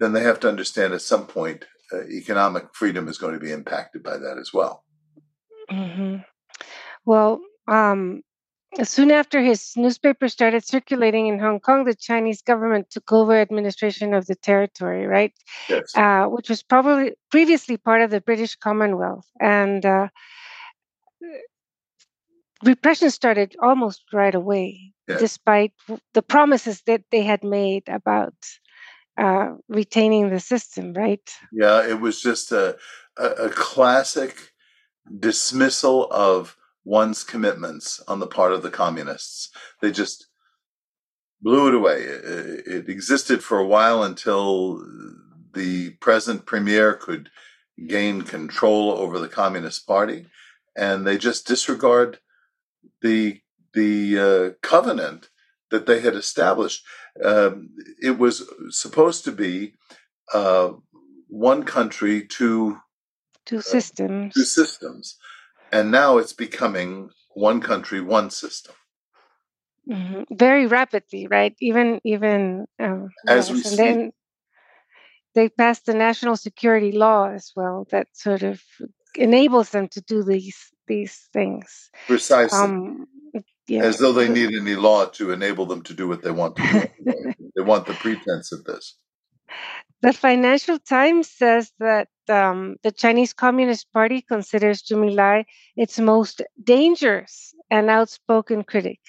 then 0.00 0.12
they 0.12 0.22
have 0.22 0.40
to 0.40 0.48
understand 0.48 0.92
at 0.92 1.02
some 1.02 1.26
point 1.26 1.64
economic 2.10 2.74
freedom 2.74 3.08
is 3.08 3.18
going 3.18 3.34
to 3.34 3.40
be 3.40 3.52
impacted 3.52 4.02
by 4.02 4.16
that 4.16 4.38
as 4.38 4.52
well. 4.52 4.84
hmm 5.70 6.16
Well, 7.04 7.40
um, 7.68 8.22
soon 8.82 9.10
after 9.10 9.40
his 9.40 9.72
newspaper 9.76 10.28
started 10.28 10.64
circulating 10.64 11.26
in 11.28 11.38
Hong 11.38 11.60
Kong, 11.60 11.84
the 11.84 11.94
Chinese 11.94 12.42
government 12.42 12.90
took 12.90 13.12
over 13.12 13.40
administration 13.40 14.14
of 14.14 14.26
the 14.26 14.34
territory, 14.34 15.06
right? 15.06 15.32
Yes. 15.68 15.94
Uh, 15.94 16.24
which 16.26 16.48
was 16.48 16.62
probably 16.62 17.14
previously 17.30 17.76
part 17.76 18.02
of 18.02 18.10
the 18.10 18.20
British 18.20 18.56
Commonwealth. 18.56 19.26
And 19.40 19.84
uh, 19.86 20.08
repression 22.64 23.10
started 23.10 23.56
almost 23.60 24.02
right 24.12 24.34
away, 24.34 24.92
Yes. 25.08 25.20
despite 25.20 25.72
the 26.14 26.22
promises 26.22 26.82
that 26.86 27.02
they 27.10 27.22
had 27.22 27.44
made 27.44 27.88
about 27.88 28.34
uh, 29.16 29.54
retaining 29.68 30.30
the 30.30 30.40
system, 30.40 30.92
right? 30.92 31.28
Yeah, 31.52 31.86
it 31.86 32.00
was 32.00 32.20
just 32.20 32.52
a, 32.52 32.76
a, 33.18 33.26
a 33.26 33.50
classic 33.50 34.52
dismissal 35.18 36.08
of 36.10 36.56
one's 36.84 37.24
commitments 37.24 38.00
on 38.08 38.20
the 38.20 38.26
part 38.26 38.52
of 38.52 38.62
the 38.62 38.70
communists. 38.70 39.50
They 39.80 39.90
just 39.90 40.26
blew 41.40 41.68
it 41.68 41.74
away. 41.74 42.02
It, 42.02 42.66
it 42.66 42.88
existed 42.88 43.42
for 43.42 43.58
a 43.58 43.66
while 43.66 44.02
until 44.02 44.84
the 45.54 45.90
present 46.00 46.46
premier 46.46 46.94
could 46.94 47.30
gain 47.86 48.22
control 48.22 48.92
over 48.92 49.18
the 49.18 49.28
Communist 49.28 49.86
Party, 49.86 50.26
and 50.76 51.06
they 51.06 51.18
just 51.18 51.46
disregard 51.46 52.18
the 53.02 53.40
the 53.72 54.18
uh, 54.18 54.66
covenant 54.66 55.28
that 55.74 55.86
they 55.86 56.00
had 56.00 56.14
established. 56.14 56.84
Um, 57.22 57.70
it 58.00 58.16
was 58.16 58.48
supposed 58.70 59.24
to 59.24 59.32
be 59.32 59.74
uh, 60.32 60.70
one 61.28 61.64
country, 61.64 62.26
two 62.26 62.78
two 63.44 63.58
uh, 63.58 63.62
systems. 63.76 64.34
Two 64.34 64.44
systems. 64.44 65.16
And 65.72 65.90
now 65.90 66.18
it's 66.18 66.32
becoming 66.32 67.10
one 67.34 67.60
country, 67.60 68.00
one 68.00 68.30
system. 68.30 68.74
Mm-hmm. 69.88 70.34
Very 70.36 70.66
rapidly, 70.66 71.26
right? 71.26 71.54
Even 71.60 72.00
even 72.04 72.66
um, 72.78 73.10
as 73.26 73.48
yes. 73.48 73.50
we 73.50 73.56
and 73.56 73.66
see. 73.66 73.76
then 73.76 74.12
they 75.34 75.48
passed 75.48 75.86
the 75.86 75.94
national 75.94 76.36
security 76.36 76.92
law 76.92 77.28
as 77.28 77.50
well 77.56 77.86
that 77.90 78.06
sort 78.12 78.44
of 78.44 78.62
enables 79.16 79.70
them 79.70 79.88
to 79.88 80.00
do 80.00 80.22
these 80.22 80.60
these 80.86 81.28
things. 81.32 81.90
Precisely. 82.06 82.58
Um, 82.58 83.06
yeah. 83.66 83.82
As 83.82 83.98
though 83.98 84.12
they 84.12 84.28
need 84.28 84.54
any 84.54 84.74
law 84.74 85.06
to 85.06 85.32
enable 85.32 85.66
them 85.66 85.82
to 85.82 85.94
do 85.94 86.06
what 86.06 86.22
they 86.22 86.30
want 86.30 86.56
to 86.56 86.90
do. 87.04 87.32
they 87.56 87.62
want 87.62 87.86
the 87.86 87.94
pretense 87.94 88.52
of 88.52 88.64
this. 88.64 88.96
The 90.02 90.12
Financial 90.12 90.78
Times 90.78 91.30
says 91.30 91.72
that 91.78 92.08
um, 92.28 92.76
the 92.82 92.92
Chinese 92.92 93.32
Communist 93.32 93.90
Party 93.90 94.20
considers 94.20 94.82
Jimmy 94.82 95.14
Lai 95.14 95.46
its 95.76 95.98
most 95.98 96.42
dangerous 96.62 97.54
and 97.70 97.88
outspoken 97.88 98.64
critic. 98.64 99.00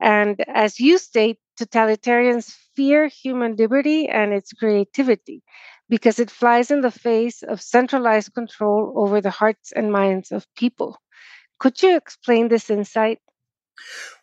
And 0.00 0.42
as 0.48 0.80
you 0.80 0.98
state, 0.98 1.38
totalitarians 1.60 2.52
fear 2.74 3.06
human 3.06 3.54
liberty 3.56 4.08
and 4.08 4.32
its 4.32 4.52
creativity 4.52 5.42
because 5.88 6.18
it 6.18 6.30
flies 6.30 6.70
in 6.70 6.80
the 6.80 6.90
face 6.90 7.42
of 7.42 7.62
centralized 7.62 8.34
control 8.34 8.92
over 8.96 9.20
the 9.20 9.30
hearts 9.30 9.72
and 9.72 9.92
minds 9.92 10.32
of 10.32 10.46
people. 10.54 10.98
Could 11.58 11.82
you 11.82 11.96
explain 11.96 12.48
this 12.48 12.70
insight? 12.70 13.20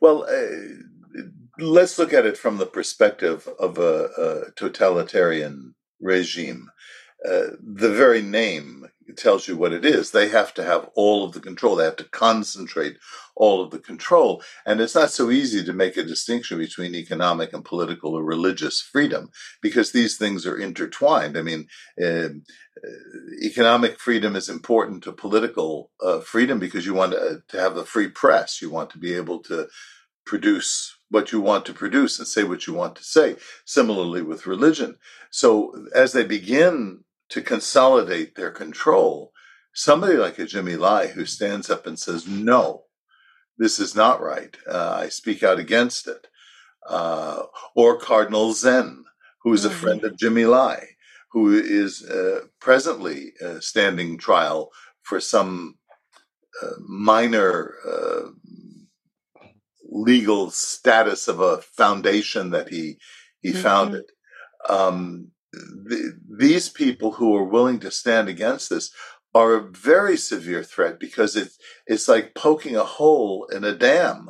Well, 0.01 0.25
uh, 0.29 1.23
let's 1.59 1.97
look 1.97 2.13
at 2.13 2.25
it 2.25 2.37
from 2.37 2.57
the 2.57 2.65
perspective 2.65 3.47
of 3.59 3.77
a, 3.77 4.09
a 4.17 4.51
totalitarian 4.55 5.75
regime. 6.01 6.69
Uh, 7.25 7.55
the 7.61 7.91
very 7.91 8.21
name 8.21 8.87
tells 9.17 9.47
you 9.47 9.55
what 9.55 9.73
it 9.73 9.85
is. 9.85 10.11
They 10.11 10.29
have 10.29 10.53
to 10.55 10.63
have 10.63 10.89
all 10.95 11.23
of 11.23 11.33
the 11.33 11.39
control. 11.39 11.75
They 11.75 11.85
have 11.85 11.95
to 11.97 12.09
concentrate 12.09 12.97
all 13.35 13.61
of 13.61 13.71
the 13.71 13.79
control. 13.79 14.41
And 14.65 14.81
it's 14.81 14.95
not 14.95 15.11
so 15.11 15.29
easy 15.29 15.63
to 15.63 15.73
make 15.73 15.97
a 15.97 16.03
distinction 16.03 16.57
between 16.57 16.95
economic 16.95 17.53
and 17.53 17.63
political 17.63 18.15
or 18.15 18.23
religious 18.23 18.81
freedom 18.81 19.29
because 19.61 19.91
these 19.91 20.17
things 20.17 20.45
are 20.45 20.57
intertwined. 20.57 21.37
I 21.37 21.41
mean, 21.41 21.67
uh, 22.03 22.29
economic 23.43 23.99
freedom 23.99 24.35
is 24.35 24.49
important 24.49 25.03
to 25.03 25.11
political 25.11 25.91
uh, 26.01 26.19
freedom 26.19 26.59
because 26.59 26.85
you 26.85 26.93
want 26.93 27.11
to, 27.11 27.43
to 27.47 27.59
have 27.59 27.77
a 27.77 27.85
free 27.85 28.07
press. 28.07 28.61
You 28.61 28.69
want 28.69 28.89
to 28.91 28.97
be 28.97 29.13
able 29.13 29.39
to 29.43 29.67
produce 30.25 30.97
what 31.09 31.31
you 31.31 31.39
want 31.39 31.65
to 31.65 31.73
produce 31.73 32.17
and 32.17 32.27
say 32.27 32.43
what 32.43 32.65
you 32.65 32.73
want 32.73 32.95
to 32.95 33.03
say. 33.03 33.35
Similarly 33.65 34.23
with 34.23 34.47
religion. 34.47 34.97
So 35.29 35.85
as 35.93 36.13
they 36.13 36.25
begin 36.25 37.04
to 37.29 37.41
consolidate 37.41 38.35
their 38.35 38.51
control, 38.51 39.31
somebody 39.73 40.15
like 40.15 40.39
a 40.39 40.45
Jimmy 40.45 40.75
Lai 40.75 41.07
who 41.07 41.25
stands 41.25 41.69
up 41.69 41.87
and 41.87 41.97
says, 41.99 42.27
no, 42.27 42.83
this 43.57 43.79
is 43.79 43.95
not 43.95 44.21
right. 44.21 44.55
Uh, 44.67 44.97
I 45.01 45.09
speak 45.09 45.43
out 45.43 45.59
against 45.59 46.07
it. 46.07 46.27
Uh, 46.87 47.43
or 47.75 47.97
Cardinal 47.97 48.53
Zen, 48.53 49.05
who 49.41 49.53
is 49.53 49.65
a 49.65 49.69
mm-hmm. 49.69 49.79
friend 49.79 50.03
of 50.03 50.17
Jimmy 50.17 50.45
Lai, 50.45 50.85
who 51.31 51.53
is 51.53 52.03
uh, 52.03 52.41
presently 52.59 53.33
uh, 53.43 53.59
standing 53.59 54.17
trial 54.17 54.69
for 55.01 55.19
some 55.19 55.77
uh, 56.61 56.75
minor 56.87 57.73
uh, 57.87 58.29
legal 59.89 60.51
status 60.51 61.27
of 61.27 61.39
a 61.39 61.57
foundation 61.61 62.51
that 62.51 62.69
he 62.69 62.97
he 63.41 63.51
mm-hmm. 63.51 63.61
founded. 63.61 64.05
Um, 64.69 65.31
the, 65.55 66.19
these 66.37 66.69
people 66.69 67.13
who 67.13 67.35
are 67.35 67.43
willing 67.43 67.79
to 67.79 67.91
stand 67.91 68.27
against 68.29 68.69
this 68.69 68.91
are 69.33 69.55
a 69.55 69.71
very 69.71 70.15
severe 70.15 70.63
threat 70.63 70.99
because 70.99 71.35
it's 71.35 71.57
it's 71.87 72.07
like 72.07 72.35
poking 72.35 72.75
a 72.75 72.83
hole 72.83 73.47
in 73.51 73.63
a 73.63 73.75
dam. 73.75 74.29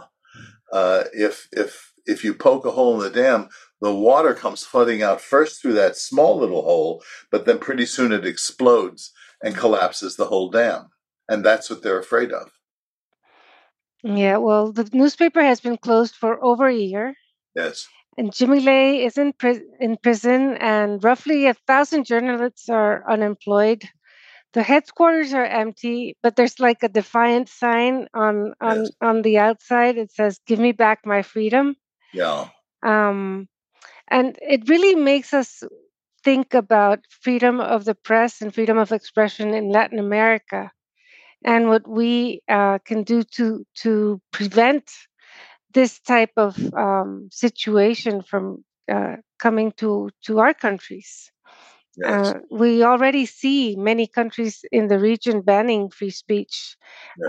Uh, 0.72 1.04
if 1.14 1.48
if 1.52 1.94
if 2.06 2.24
you 2.24 2.34
poke 2.34 2.66
a 2.66 2.72
hole 2.72 2.96
in 2.96 3.00
the 3.02 3.22
dam, 3.22 3.50
the 3.82 3.94
water 3.94 4.34
comes 4.34 4.64
flooding 4.64 5.04
out 5.04 5.22
first 5.22 5.62
through 5.62 5.74
that 5.74 5.96
small 5.96 6.38
little 6.38 6.64
hole, 6.64 7.04
but 7.32 7.46
then 7.46 7.60
pretty 7.60 7.86
soon 7.86 8.12
it 8.12 8.26
explodes 8.26 9.12
and 9.44 9.56
collapses 9.56 10.16
the 10.16 10.26
whole 10.26 10.50
dam, 10.50 10.90
and 11.30 11.46
that's 11.46 11.70
what 11.70 11.84
they're 11.84 12.00
afraid 12.00 12.32
of. 12.32 12.52
Yeah, 14.04 14.38
well, 14.38 14.72
the 14.72 14.90
newspaper 14.94 15.42
has 15.42 15.60
been 15.60 15.78
closed 15.78 16.16
for 16.16 16.44
over 16.44 16.68
a 16.68 16.76
year. 16.76 17.16
Yes. 17.56 17.88
And 18.18 18.34
Jimmy 18.34 18.60
Lai 18.60 19.06
is 19.06 19.18
in, 19.18 19.34
pri- 19.34 19.62
in 19.80 19.98
prison, 19.98 20.58
and 20.58 21.04
roughly 21.04 21.48
a 21.48 21.54
thousand 21.54 22.06
journalists 22.06 22.70
are 22.70 23.10
unemployed. 23.10 23.84
the 24.54 24.64
headquarters 24.64 25.34
are 25.34 25.46
empty, 25.46 26.18
but 26.24 26.36
there's 26.36 26.60
like 26.60 26.84
a 26.84 26.90
defiant 26.90 27.50
sign 27.50 28.08
on 28.14 28.54
on 28.62 28.80
Yes. 28.84 28.92
on 29.02 29.22
the 29.24 29.38
outside. 29.40 29.98
It 29.98 30.12
says, 30.12 30.40
"Give 30.48 30.60
me 30.60 30.72
back 30.74 31.06
my 31.06 31.22
freedom." 31.24 31.76
Yeah. 32.14 32.50
Um, 32.84 33.48
and 34.10 34.38
it 34.42 34.70
really 34.70 34.96
makes 34.96 35.34
us 35.34 35.64
think 36.24 36.54
about 36.54 37.00
freedom 37.10 37.60
of 37.62 37.86
the 37.86 37.96
press 37.96 38.42
and 38.42 38.54
freedom 38.54 38.78
of 38.78 38.92
expression 38.92 39.54
in 39.54 39.70
Latin 39.72 40.00
America, 40.00 40.72
and 41.46 41.70
what 41.70 41.88
we 41.88 42.42
uh, 42.50 42.80
can 42.80 43.04
do 43.04 43.24
to 43.38 43.66
to 43.84 44.22
prevent 44.32 44.90
this 45.76 46.00
type 46.00 46.32
of 46.38 46.58
um, 46.74 47.30
situation 47.32 48.24
from 48.24 48.64
uh, 48.92 49.18
coming 49.38 49.72
to 49.74 50.10
to 50.24 50.40
our 50.40 50.54
countries. 50.54 51.32
Yes. 51.98 52.28
Uh, 52.28 52.40
we 52.52 52.84
already 52.84 53.26
see 53.26 53.76
many 53.76 54.08
countries 54.08 54.66
in 54.72 54.88
the 54.88 55.00
region 55.00 55.42
banning 55.42 55.90
free 55.90 56.10
speech, 56.10 56.76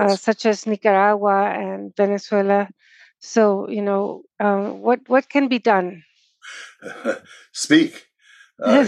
uh, 0.00 0.16
such 0.16 0.46
as 0.46 0.66
Nicaragua 0.66 1.50
and 1.50 1.94
Venezuela. 1.96 2.68
So, 3.20 3.68
you 3.68 3.82
know, 3.82 4.22
uh, 4.40 4.70
what 4.70 5.00
what 5.08 5.28
can 5.28 5.48
be 5.48 5.58
done? 5.58 6.02
Speak. 7.52 8.06
Uh, 8.62 8.86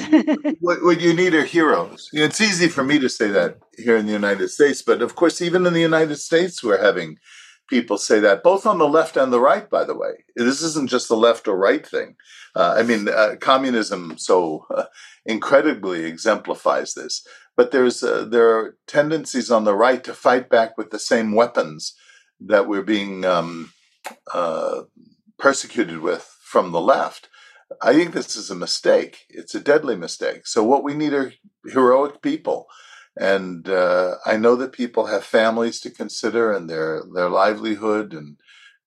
what, 0.61 0.79
what 0.87 1.01
you 1.01 1.13
need 1.15 1.35
are 1.35 1.45
heroes. 1.45 2.09
You 2.13 2.21
know, 2.21 2.27
it's 2.27 2.41
easy 2.41 2.69
for 2.69 2.83
me 2.83 2.99
to 2.99 3.09
say 3.09 3.29
that 3.29 3.59
here 3.77 3.97
in 3.97 4.07
the 4.07 4.13
United 4.13 4.49
States, 4.49 4.83
but 4.83 5.03
of 5.03 5.15
course, 5.15 5.43
even 5.43 5.67
in 5.67 5.75
the 5.75 5.81
United 5.93 6.17
States, 6.17 6.63
we're 6.63 6.83
having 6.83 7.19
people 7.69 7.99
say 7.99 8.19
that, 8.21 8.43
both 8.43 8.67
on 8.67 8.79
the 8.79 8.89
left 8.89 9.17
and 9.17 9.33
the 9.33 9.41
right, 9.41 9.69
by 9.69 9.85
the 9.85 9.97
way. 9.97 10.25
This 10.37 10.63
isn't 10.63 10.91
just 10.91 11.09
the 11.09 11.17
left 11.17 11.47
or 11.47 11.57
right 11.57 11.87
thing. 11.87 12.17
Uh, 12.55 12.77
I 12.79 12.83
mean, 12.83 13.09
uh, 13.09 13.37
communism 13.41 14.17
so 14.19 14.67
uh, 14.75 14.85
incredibly 15.25 16.05
exemplifies 16.05 16.95
this. 16.95 17.27
But 17.57 17.71
there's 17.71 18.03
uh, 18.03 18.25
there 18.25 18.51
are 18.57 18.77
tendencies 18.87 19.51
on 19.51 19.65
the 19.65 19.75
right 19.75 20.03
to 20.05 20.15
fight 20.15 20.49
back 20.49 20.79
with 20.79 20.91
the 20.91 20.99
same 20.99 21.33
weapons 21.33 21.95
that 22.41 22.69
we're 22.69 22.83
being 22.83 23.25
um, 23.25 23.73
uh, 24.33 24.83
persecuted 25.39 26.01
with 26.01 26.37
from 26.43 26.73
the 26.73 26.81
left. 26.81 27.29
I 27.83 27.93
think 27.93 28.13
this 28.13 28.37
is 28.37 28.51
a 28.51 28.55
mistake. 28.55 29.27
It's 29.29 29.55
a 29.55 29.61
deadly 29.61 29.97
mistake. 29.97 30.47
So 30.47 30.65
what 30.65 30.85
we 30.85 30.95
need 30.95 31.13
are 31.13 31.33
heroic 31.67 32.23
people, 32.23 32.67
and 33.19 33.69
uh, 33.69 34.17
I 34.27 34.37
know 34.39 34.57
that 34.57 34.73
people 34.73 35.07
have 35.07 35.25
families 35.25 35.81
to 35.81 35.91
consider 35.91 36.53
and 36.53 36.71
their 36.71 37.03
their 37.15 37.29
livelihood, 37.31 38.15
and 38.15 38.39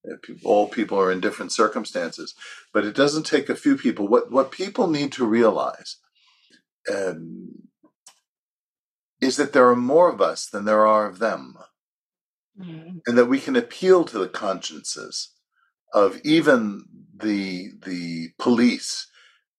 uh, 0.09 0.15
all 0.43 0.69
people 0.69 0.99
are 0.99 1.11
in 1.11 1.21
different 1.21 1.51
circumstances. 1.51 2.35
But 2.73 2.85
it 2.85 2.95
doesn't 2.95 3.25
take 3.25 3.49
a 3.49 3.55
few 3.55 3.77
people. 3.77 4.07
What 4.07 4.31
what 4.31 4.51
people 4.51 4.87
need 4.87 5.11
to 5.13 5.25
realize 5.27 5.97
um, 6.93 7.69
is 9.21 9.37
that 9.37 9.53
there 9.53 9.69
are 9.69 9.75
more 9.75 10.09
of 10.09 10.21
us 10.21 10.47
than 10.47 10.65
there 10.65 10.87
are 10.87 11.07
of 11.07 11.19
them, 11.19 11.57
Mm. 12.59 13.01
and 13.07 13.17
that 13.17 13.27
we 13.27 13.39
can 13.39 13.55
appeal 13.55 14.03
to 14.05 14.19
the 14.19 14.29
consciences 14.29 15.33
of 15.93 16.19
even 16.23 16.85
the 17.15 17.71
the 17.85 18.29
police 18.39 19.07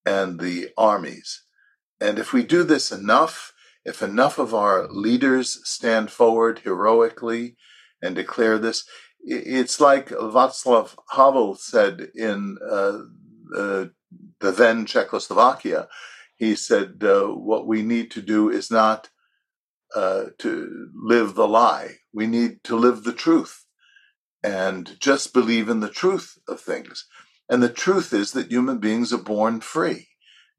and 0.07 0.41
the 0.41 0.71
armies. 0.79 1.43
And 2.01 2.19
if 2.19 2.33
we 2.33 2.45
do 2.45 2.65
this 2.65 2.93
enough, 2.93 3.52
if 3.85 4.03
enough 4.03 4.39
of 4.39 4.55
our 4.55 4.89
leaders 4.89 5.61
stand 5.65 6.11
forward 6.11 6.61
heroically 6.61 7.57
and 8.01 8.15
declare 8.15 8.59
this, 8.59 8.85
it's 9.25 9.81
like 9.81 10.09
Václav 10.09 10.97
Havel 11.11 11.55
said 11.55 12.09
in 12.15 12.59
uh, 12.69 12.99
the 13.53 13.93
then 14.41 14.87
Czechoslovakia. 14.87 15.89
He 16.37 16.57
said, 16.57 17.03
uh, 17.03 17.27
"What 17.27 17.67
we 17.67 17.83
need 17.83 18.11
to 18.13 18.23
do 18.23 18.51
is 18.51 18.71
not 18.71 19.11
uh, 19.95 20.27
to 20.39 20.89
live 20.95 21.35
the 21.35 21.47
lie. 21.47 21.99
We 22.13 22.27
need 22.27 22.65
to 22.65 22.77
live 22.77 23.05
the 23.05 23.13
truth, 23.13 23.65
and 24.43 24.99
just 24.99 25.33
believe 25.33 25.69
in 25.69 25.81
the 25.81 25.91
truth 25.91 26.39
of 26.49 26.61
things." 26.61 27.07
And 27.49 27.63
the 27.63 27.69
truth 27.69 28.13
is 28.13 28.33
that 28.33 28.51
human 28.51 28.79
beings 28.79 29.13
are 29.13 29.19
born 29.19 29.61
free. 29.61 30.09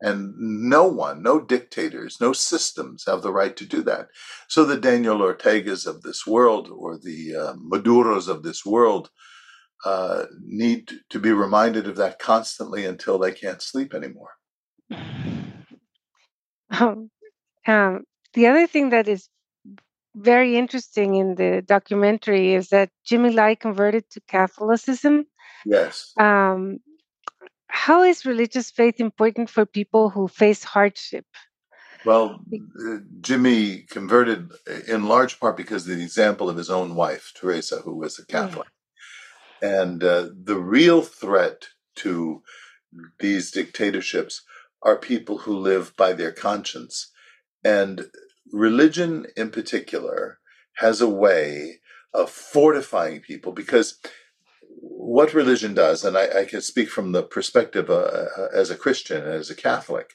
And 0.04 0.34
no 0.38 0.86
one, 0.86 1.24
no 1.24 1.40
dictators, 1.40 2.18
no 2.20 2.34
systems 2.34 3.06
have 3.08 3.22
the 3.22 3.32
right 3.32 3.56
to 3.56 3.66
do 3.66 3.82
that. 3.84 4.08
So 4.50 4.66
the 4.66 4.78
Daniel 4.78 5.20
Ortegas 5.20 5.88
of 5.88 6.02
this 6.02 6.28
world 6.28 6.70
or 6.70 6.98
the 6.98 7.36
uh, 7.36 7.54
Maduros 7.54 8.28
of 8.28 8.44
this 8.44 8.66
world 8.66 9.10
uh, 9.86 10.26
need 10.46 10.92
to 11.10 11.20
be 11.20 11.32
reminded 11.32 11.88
of 11.88 11.96
that 11.96 12.20
constantly 12.20 12.86
until 12.86 13.18
they 13.18 13.32
can't 13.32 13.62
sleep 13.62 13.94
anymore. 13.94 14.32
Um, 16.70 17.12
um, 17.68 18.04
the 18.34 18.48
other 18.48 18.66
thing 18.66 18.90
that 18.90 19.08
is 19.08 19.30
very 20.16 20.58
interesting 20.58 21.16
in 21.16 21.36
the 21.36 21.62
documentary 21.66 22.54
is 22.54 22.70
that 22.70 22.90
Jimmy 23.06 23.30
Lai 23.32 23.54
converted 23.56 24.10
to 24.12 24.22
Catholicism. 24.28 25.26
Yes. 25.66 26.14
Um, 26.18 26.80
how 27.74 28.04
is 28.04 28.24
religious 28.24 28.70
faith 28.70 29.00
important 29.00 29.50
for 29.50 29.66
people 29.66 30.12
who 30.12 30.28
face 30.28 30.64
hardship? 30.64 31.26
Well, 32.06 32.40
uh, 32.54 32.98
Jimmy 33.20 33.86
converted 33.90 34.52
in 34.88 35.08
large 35.08 35.40
part 35.40 35.58
because 35.58 35.88
of 35.90 35.98
the 35.98 36.04
example 36.04 36.52
of 36.52 36.56
his 36.56 36.70
own 36.70 36.94
wife, 36.94 37.32
Teresa, 37.36 37.78
who 37.78 37.96
was 37.96 38.20
a 38.20 38.26
Catholic. 38.28 38.68
And 39.64 40.04
uh, 40.04 40.30
the 40.44 40.60
real 40.60 41.02
threat 41.02 41.66
to 41.96 42.44
these 43.20 43.50
dictatorships 43.50 44.44
are 44.84 44.96
people 44.96 45.40
who 45.40 45.58
live 45.58 45.96
by 45.98 46.14
their 46.14 46.32
conscience. 46.32 47.12
And 47.66 48.06
religion, 48.52 49.26
in 49.36 49.50
particular, 49.50 50.38
has 50.76 51.02
a 51.02 51.10
way 51.10 51.80
of 52.14 52.30
fortifying 52.30 53.22
people 53.22 53.52
because 53.52 54.00
what 54.86 55.34
religion 55.34 55.74
does, 55.74 56.04
and 56.04 56.18
I, 56.18 56.42
I 56.42 56.46
can 56.46 56.62
speak 56.62 56.90
from 56.90 57.14
the 57.14 57.24
perspective 57.24 57.90
uh, 57.90 58.26
uh, 58.38 58.48
as 58.54 58.70
a 58.70 58.76
Christian 58.76 59.24
and 59.24 59.34
as 59.34 59.50
a 59.50 59.56
Catholic, 59.56 60.14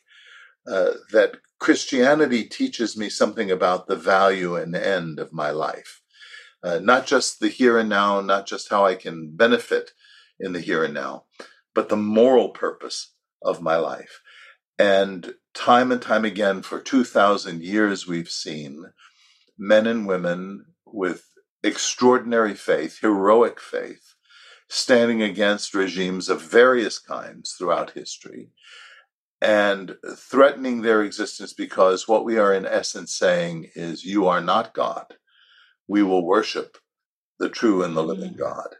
uh, 0.70 0.92
that 1.12 1.36
Christianity 1.58 2.44
teaches 2.44 2.96
me 2.96 3.08
something 3.08 3.50
about 3.50 3.86
the 3.86 3.96
value 3.96 4.56
and 4.56 4.76
end 4.76 5.18
of 5.18 5.32
my 5.32 5.50
life. 5.50 6.02
Uh, 6.62 6.80
not 6.80 7.06
just 7.06 7.40
the 7.40 7.48
here 7.48 7.78
and 7.78 7.88
now, 7.88 8.20
not 8.20 8.46
just 8.46 8.68
how 8.68 8.84
I 8.84 8.94
can 8.94 9.34
benefit 9.34 9.92
in 10.38 10.52
the 10.52 10.60
here 10.60 10.84
and 10.84 10.92
now, 10.92 11.24
but 11.74 11.88
the 11.88 11.96
moral 11.96 12.50
purpose 12.50 13.14
of 13.42 13.62
my 13.62 13.76
life. 13.76 14.20
And 14.78 15.34
time 15.54 15.90
and 15.90 16.02
time 16.02 16.24
again, 16.24 16.62
for 16.62 16.80
2,000 16.80 17.62
years, 17.62 18.06
we've 18.06 18.30
seen 18.30 18.84
men 19.56 19.86
and 19.86 20.06
women 20.06 20.66
with 20.84 21.24
extraordinary 21.62 22.54
faith, 22.54 22.98
heroic 23.00 23.60
faith, 23.60 24.07
standing 24.68 25.22
against 25.22 25.74
regimes 25.74 26.28
of 26.28 26.42
various 26.42 26.98
kinds 26.98 27.54
throughout 27.56 27.92
history 27.92 28.50
and 29.40 29.96
threatening 30.16 30.82
their 30.82 31.02
existence 31.02 31.52
because 31.52 32.08
what 32.08 32.24
we 32.24 32.38
are 32.38 32.52
in 32.52 32.66
essence 32.66 33.16
saying 33.16 33.70
is, 33.74 34.04
You 34.04 34.26
are 34.26 34.40
not 34.40 34.74
God. 34.74 35.14
We 35.86 36.02
will 36.02 36.26
worship 36.26 36.76
the 37.38 37.48
true 37.48 37.82
and 37.82 37.96
the 37.96 38.02
living 38.02 38.34
God. 38.34 38.76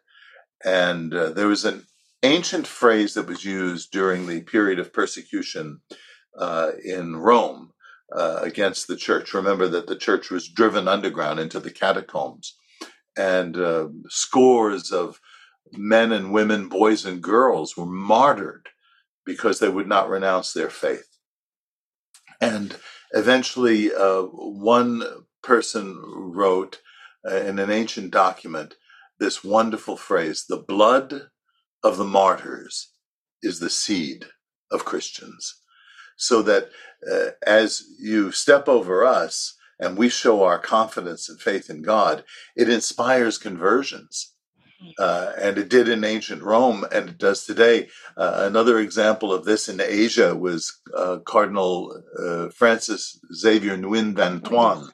And 0.65 1.15
uh, 1.15 1.31
there 1.31 1.47
was 1.47 1.65
an 1.65 1.87
ancient 2.23 2.67
phrase 2.67 3.15
that 3.15 3.29
was 3.29 3.45
used 3.45 3.93
during 3.93 4.27
the 4.27 4.41
period 4.41 4.81
of 4.81 4.93
persecution 4.93 5.81
uh, 6.37 6.73
in 6.85 7.17
Rome 7.17 7.71
uh, 8.15 8.41
against 8.43 8.89
the 8.89 8.97
church. 8.97 9.33
Remember 9.35 9.69
that 9.69 9.87
the 9.87 9.97
church 9.97 10.31
was 10.31 10.49
driven 10.49 10.89
underground 10.89 11.39
into 11.39 11.61
the 11.61 11.71
catacombs, 11.71 12.57
and 13.17 13.57
uh, 13.57 13.89
scores 14.09 14.91
of 14.91 15.21
men 15.73 16.13
and 16.13 16.33
women, 16.33 16.69
boys 16.69 17.05
and 17.05 17.23
girls 17.23 17.77
were 17.77 17.87
martyred 17.87 18.69
because 19.25 19.59
they 19.59 19.69
would 19.69 19.89
not 19.89 20.09
renounce 20.09 20.53
their 20.53 20.71
faith. 20.71 21.19
And 22.41 22.77
eventually, 23.13 23.93
uh, 23.93 24.23
one 24.23 25.03
person 25.43 26.03
wrote 26.05 26.81
uh, 27.29 27.37
in 27.37 27.59
an 27.59 27.71
ancient 27.71 28.11
document 28.11 28.77
this 29.19 29.43
wonderful 29.43 29.97
phrase 29.97 30.45
the 30.49 30.57
blood 30.57 31.29
of 31.83 31.97
the 31.97 32.05
martyrs 32.05 32.93
is 33.43 33.61
the 33.61 33.71
seed 33.71 34.27
of 34.71 34.85
Christians. 34.85 35.61
So 36.17 36.43
that 36.43 36.71
uh, 37.11 37.31
as 37.47 37.83
you 38.01 38.33
step 38.33 38.69
over 38.69 39.05
us 39.05 39.55
and 39.79 39.97
we 39.97 40.09
show 40.09 40.43
our 40.43 40.59
confidence 40.59 41.29
and 41.29 41.41
faith 41.41 41.71
in 41.71 41.83
God, 41.83 42.25
it 42.57 42.69
inspires 42.69 43.39
conversions. 43.39 44.35
Uh, 44.99 45.33
and 45.41 45.59
it 45.59 45.69
did 45.69 45.89
in 45.89 46.05
ancient 46.05 46.43
Rome, 46.43 46.85
and 46.93 47.09
it 47.09 47.19
does 47.19 47.45
today. 47.45 47.89
Uh, 48.17 48.45
another 48.45 48.79
example 48.79 49.33
of 49.33 49.45
this 49.45 49.69
in 49.69 49.81
Asia 49.81 50.35
was 50.35 50.81
uh, 50.97 51.19
Cardinal 51.25 52.03
uh, 52.19 52.49
Francis 52.51 53.19
Xavier 53.33 53.77
Nguyen 53.77 54.15
Van 54.15 54.41
Thuan, 54.41 54.89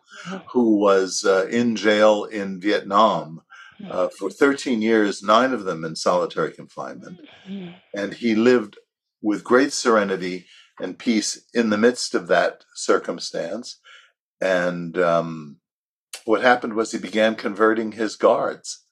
who 0.52 0.76
was 0.78 1.24
uh, 1.24 1.46
in 1.50 1.76
jail 1.76 2.24
in 2.24 2.60
Vietnam 2.60 3.42
uh, 3.90 4.08
for 4.08 4.30
13 4.30 4.80
years, 4.80 5.22
nine 5.22 5.52
of 5.52 5.64
them 5.64 5.84
in 5.84 5.96
solitary 5.96 6.52
confinement. 6.52 7.20
And 7.94 8.14
he 8.14 8.34
lived 8.34 8.78
with 9.22 9.44
great 9.44 9.72
serenity 9.72 10.46
and 10.80 10.98
peace 10.98 11.44
in 11.52 11.70
the 11.70 11.78
midst 11.78 12.14
of 12.14 12.26
that 12.28 12.64
circumstance. 12.74 13.78
and 14.40 14.98
um, 14.98 15.58
what 16.24 16.42
happened 16.42 16.74
was 16.74 16.92
he 16.92 16.98
began 16.98 17.34
converting 17.34 17.92
his 17.92 18.16
guards. 18.16 18.83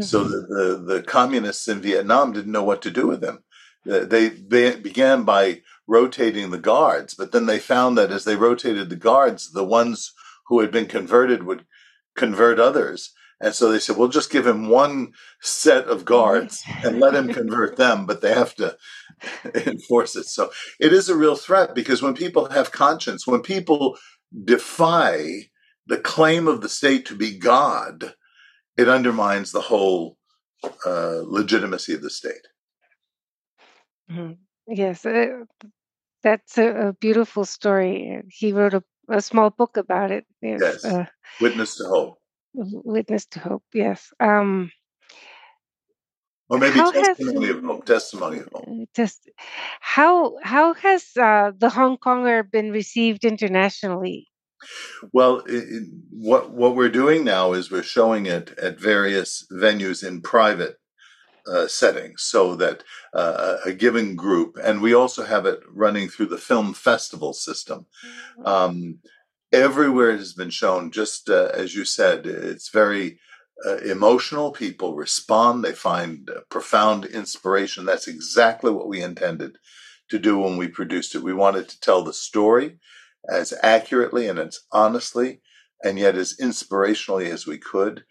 Mm-hmm. 0.00 0.02
So 0.02 0.24
the, 0.24 0.46
the, 0.86 0.94
the 0.94 1.02
communists 1.02 1.68
in 1.68 1.80
Vietnam 1.80 2.32
didn't 2.32 2.52
know 2.52 2.64
what 2.64 2.82
to 2.82 2.90
do 2.90 3.06
with 3.06 3.20
them. 3.20 3.44
They, 3.84 4.28
they 4.28 4.76
began 4.76 5.24
by 5.24 5.60
rotating 5.86 6.50
the 6.50 6.58
guards, 6.58 7.14
but 7.14 7.32
then 7.32 7.46
they 7.46 7.58
found 7.58 7.98
that 7.98 8.10
as 8.10 8.24
they 8.24 8.36
rotated 8.36 8.88
the 8.88 8.96
guards, 8.96 9.52
the 9.52 9.64
ones 9.64 10.12
who 10.46 10.60
had 10.60 10.70
been 10.70 10.86
converted 10.86 11.42
would 11.42 11.66
convert 12.16 12.58
others. 12.58 13.12
And 13.40 13.54
so 13.54 13.70
they 13.70 13.78
said, 13.78 13.96
we'll 13.96 14.08
just 14.08 14.30
give 14.30 14.46
him 14.46 14.68
one 14.68 15.12
set 15.42 15.86
of 15.86 16.04
guards 16.04 16.62
and 16.82 16.98
let 16.98 17.14
him 17.14 17.32
convert 17.32 17.76
them, 17.76 18.06
but 18.06 18.22
they 18.22 18.32
have 18.32 18.54
to 18.56 18.76
enforce 19.66 20.16
it. 20.16 20.26
So 20.26 20.50
it 20.80 20.92
is 20.92 21.08
a 21.08 21.16
real 21.16 21.36
threat 21.36 21.74
because 21.74 22.00
when 22.00 22.14
people 22.14 22.46
have 22.50 22.72
conscience, 22.72 23.26
when 23.26 23.42
people 23.42 23.98
defy 24.44 25.50
the 25.86 25.98
claim 25.98 26.48
of 26.48 26.62
the 26.62 26.68
state 26.68 27.04
to 27.06 27.14
be 27.14 27.36
God, 27.36 28.14
it 28.76 28.88
undermines 28.88 29.52
the 29.52 29.60
whole 29.60 30.16
uh, 30.86 31.22
legitimacy 31.24 31.94
of 31.94 32.02
the 32.02 32.10
state. 32.10 32.46
Mm-hmm. 34.10 34.32
Yes, 34.66 35.04
uh, 35.04 35.44
that's 36.22 36.58
a, 36.58 36.88
a, 36.88 36.92
beautiful 36.94 37.44
story. 37.44 38.22
He 38.28 38.52
wrote 38.52 38.74
a, 38.74 38.82
a, 39.08 39.20
small 39.20 39.50
book 39.50 39.76
about 39.76 40.10
it. 40.10 40.24
Yes, 40.40 40.84
uh, 40.84 41.06
Witness 41.40 41.76
to 41.76 41.84
Hope. 41.84 42.18
Witness 42.54 43.26
to 43.26 43.40
Hope. 43.40 43.64
Yes. 43.74 44.12
Um, 44.20 44.70
or 46.48 46.58
maybe 46.58 46.78
testimony 46.78 47.46
has, 47.46 47.56
of 47.56 47.64
hope. 47.64 47.86
Testimony 47.86 48.38
of 48.38 48.48
hope. 48.52 48.64
Uh, 48.68 48.84
just 48.94 49.30
how 49.80 50.36
how 50.42 50.74
has 50.74 51.04
uh, 51.20 51.52
the 51.56 51.70
Hong 51.70 51.96
Konger 51.96 52.48
been 52.50 52.70
received 52.70 53.24
internationally? 53.24 54.28
Well, 55.12 55.42
it, 55.46 55.88
what 56.10 56.50
what 56.52 56.74
we're 56.74 56.88
doing 56.88 57.24
now 57.24 57.52
is 57.52 57.70
we're 57.70 57.82
showing 57.82 58.26
it 58.26 58.56
at 58.58 58.80
various 58.80 59.46
venues 59.52 60.06
in 60.06 60.20
private 60.20 60.78
uh, 61.46 61.66
settings, 61.66 62.22
so 62.22 62.54
that 62.56 62.82
uh, 63.12 63.58
a 63.64 63.72
given 63.72 64.16
group, 64.16 64.56
and 64.62 64.80
we 64.80 64.94
also 64.94 65.24
have 65.24 65.46
it 65.46 65.60
running 65.68 66.08
through 66.08 66.26
the 66.26 66.38
film 66.38 66.74
festival 66.74 67.32
system. 67.32 67.86
Mm-hmm. 68.38 68.46
Um, 68.46 68.98
everywhere 69.52 70.10
it 70.10 70.18
has 70.18 70.32
been 70.32 70.50
shown, 70.50 70.90
just 70.90 71.28
uh, 71.28 71.50
as 71.54 71.74
you 71.74 71.84
said, 71.84 72.26
it's 72.26 72.70
very 72.70 73.18
uh, 73.66 73.76
emotional. 73.76 74.52
People 74.52 74.96
respond. 74.96 75.64
They 75.64 75.72
find 75.72 76.30
profound 76.50 77.04
inspiration. 77.04 77.84
That's 77.84 78.08
exactly 78.08 78.70
what 78.70 78.88
we 78.88 79.02
intended 79.02 79.58
to 80.10 80.18
do 80.18 80.38
when 80.38 80.56
we 80.56 80.68
produced 80.68 81.14
it. 81.14 81.22
We 81.22 81.34
wanted 81.34 81.68
to 81.68 81.80
tell 81.80 82.02
the 82.02 82.12
story 82.12 82.78
as 83.30 83.54
accurately 83.62 84.28
and 84.28 84.38
as 84.38 84.60
honestly 84.72 85.40
and 85.82 85.98
yet 85.98 86.16
as 86.16 86.36
inspirationally 86.40 87.30
as 87.30 87.46
we 87.46 87.58
could. 87.58 88.04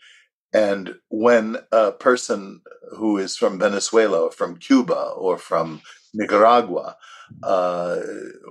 And 0.53 0.95
when 1.09 1.57
a 1.71 1.91
person 1.91 2.61
who 2.97 3.17
is 3.17 3.35
from 3.35 3.59
Venezuela 3.59 4.25
or 4.25 4.31
from 4.31 4.57
Cuba 4.57 5.13
or 5.15 5.37
from 5.37 5.81
Nicaragua 6.13 6.95
uh, 7.41 7.99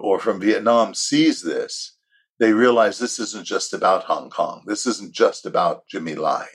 or 0.01 0.19
from 0.19 0.41
Vietnam 0.41 0.95
sees 0.95 1.43
this, 1.43 1.97
they 2.41 2.53
realize 2.53 2.99
this 2.99 3.21
isn't 3.21 3.47
just 3.47 3.73
about 3.73 4.05
Hong 4.05 4.29
Kong. 4.31 4.65
This 4.67 4.85
isn't 4.87 5.15
just 5.15 5.47
about 5.47 5.87
Jimmy 5.89 6.17
Lai. 6.17 6.47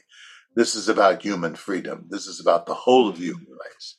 This 0.53 0.75
is 0.75 0.89
about 0.89 1.21
human 1.21 1.55
freedom. 1.55 2.07
This 2.09 2.27
is 2.27 2.41
about 2.41 2.65
the 2.65 2.73
whole 2.73 3.07
of 3.07 3.17
the 3.17 3.25
human 3.25 3.47
race. 3.47 3.97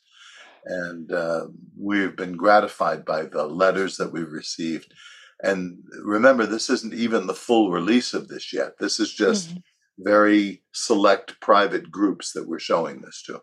And 0.65 1.11
uh, 1.11 1.47
we've 1.75 2.15
been 2.15 2.35
gratified 2.37 3.05
by 3.05 3.23
the 3.23 3.47
letters 3.47 3.97
that 3.97 4.11
we've 4.11 4.31
received 4.31 4.93
and 5.41 5.83
remember, 6.03 6.45
this 6.45 6.69
isn't 6.69 6.93
even 6.93 7.27
the 7.27 7.33
full 7.33 7.71
release 7.71 8.13
of 8.13 8.27
this 8.27 8.51
yet. 8.51 8.77
This 8.79 8.99
is 8.99 9.13
just 9.13 9.49
mm-hmm. 9.49 9.59
very 9.97 10.63
select 10.73 11.39
private 11.39 11.89
groups 11.89 12.33
that 12.33 12.47
we're 12.47 12.59
showing 12.59 13.01
this 13.01 13.23
to. 13.27 13.41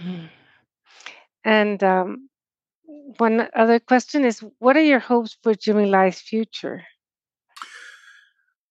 Mm-hmm. 0.00 0.26
And 1.44 1.84
um, 1.84 2.28
one 3.18 3.48
other 3.54 3.78
question 3.78 4.24
is 4.24 4.42
what 4.58 4.76
are 4.76 4.82
your 4.82 4.98
hopes 4.98 5.36
for 5.42 5.54
Jimmy 5.54 5.86
Lai's 5.86 6.20
future? 6.20 6.82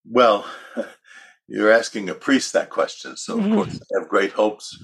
Well, 0.05 0.45
you're 1.47 1.71
asking 1.71 2.09
a 2.09 2.15
priest 2.15 2.53
that 2.53 2.69
question. 2.69 3.15
So, 3.15 3.37
of 3.37 3.45
mm-hmm. 3.45 3.55
course, 3.55 3.75
I 3.75 3.99
have 3.99 4.09
great 4.09 4.33
hopes 4.33 4.77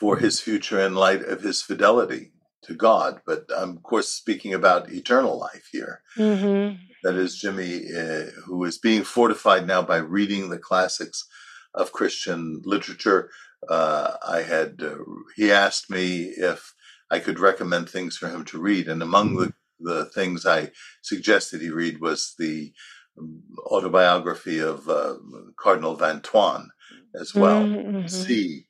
for 0.00 0.16
his 0.16 0.40
future 0.40 0.80
in 0.80 0.94
light 0.94 1.22
of 1.22 1.40
his 1.40 1.62
fidelity 1.62 2.32
to 2.62 2.74
God. 2.74 3.20
But 3.26 3.46
I'm, 3.56 3.76
of 3.76 3.82
course, 3.82 4.08
speaking 4.08 4.54
about 4.54 4.90
eternal 4.90 5.38
life 5.38 5.68
here. 5.72 6.02
Mm-hmm 6.16 6.76
that 7.06 7.14
is 7.14 7.38
Jimmy, 7.38 7.84
uh, 7.96 8.24
who 8.46 8.64
is 8.64 8.78
being 8.78 9.04
fortified 9.04 9.64
now 9.64 9.80
by 9.80 9.98
reading 9.98 10.50
the 10.50 10.58
classics 10.58 11.24
of 11.72 11.92
Christian 11.92 12.60
literature. 12.64 13.30
Uh, 13.68 14.16
I 14.26 14.42
had 14.42 14.82
uh, 14.82 14.96
he 15.36 15.52
asked 15.52 15.88
me 15.88 16.24
if 16.36 16.74
I 17.08 17.20
could 17.20 17.38
recommend 17.38 17.88
things 17.88 18.16
for 18.16 18.28
him 18.28 18.44
to 18.46 18.60
read, 18.60 18.88
and 18.88 19.02
among 19.02 19.36
the 19.36 19.52
the 19.78 20.06
things 20.06 20.46
I 20.46 20.72
suggested 21.02 21.60
he 21.60 21.70
read 21.70 22.00
was 22.00 22.34
the 22.38 22.72
um, 23.16 23.42
autobiography 23.66 24.58
of 24.58 24.88
uh, 24.88 25.14
Cardinal 25.56 25.94
Van 25.94 26.20
Thuan 26.20 26.66
as 27.14 27.36
well. 27.36 27.62
Mm-hmm. 27.62 28.08
See 28.08 28.66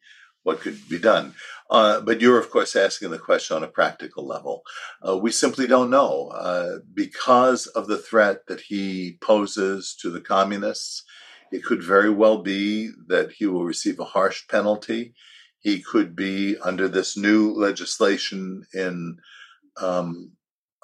what 0.47 0.61
could 0.61 0.89
be 0.89 0.99
done. 0.99 1.35
Uh, 1.69 2.01
but 2.01 2.21
you're, 2.21 2.39
of 2.39 2.51
course, 2.51 2.77
asking 2.77 3.11
the 3.11 3.19
question 3.19 3.57
on 3.57 3.65
a 3.65 3.69
practical 3.69 4.25
level. 4.25 4.63
Uh, 5.07 5.17
we 5.17 5.33
simply 5.33 5.67
don't 5.67 5.91
know. 5.91 6.29
Uh, 6.29 6.79
because 6.95 7.67
of 7.67 7.89
the 7.89 7.99
threat 7.99 8.47
that 8.47 8.61
he 8.61 9.19
poses 9.21 9.97
to 10.01 10.09
the 10.09 10.21
communists, 10.21 11.03
it 11.51 11.65
could 11.65 11.83
very 11.83 12.11
well 12.11 12.39
be 12.39 12.91
that 13.09 13.33
he 13.33 13.47
will 13.47 13.65
receive 13.65 13.99
a 13.99 14.05
harsh 14.05 14.47
penalty. 14.47 15.15
He 15.59 15.83
could 15.83 16.15
be 16.15 16.57
under 16.59 16.87
this 16.87 17.17
new 17.17 17.53
legislation 17.53 18.63
in 18.73 19.17
um, 19.83 20.31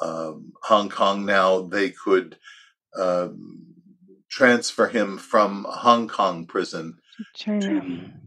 um, 0.01 0.55
Hong 0.65 0.89
Kong 0.89 1.25
now, 1.25 1.63
they 1.63 1.91
could 1.91 2.37
um, 2.99 3.63
transfer 4.29 4.89
him 4.89 5.19
from 5.19 5.67
Hong 5.69 6.09
Kong 6.09 6.47
prison 6.47 6.99
China. 7.35 7.81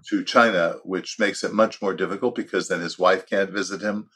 To, 0.03 0.17
to, 0.17 0.23
China, 0.23 0.75
which 0.84 1.19
makes 1.19 1.43
it 1.43 1.53
much 1.53 1.81
more 1.81 1.93
difficult 1.93 2.36
because 2.36 2.67
then 2.67 2.81
his 2.81 2.99
wife 2.99 3.27
can't 3.27 3.51
visit 3.51 3.81
him. 3.81 4.10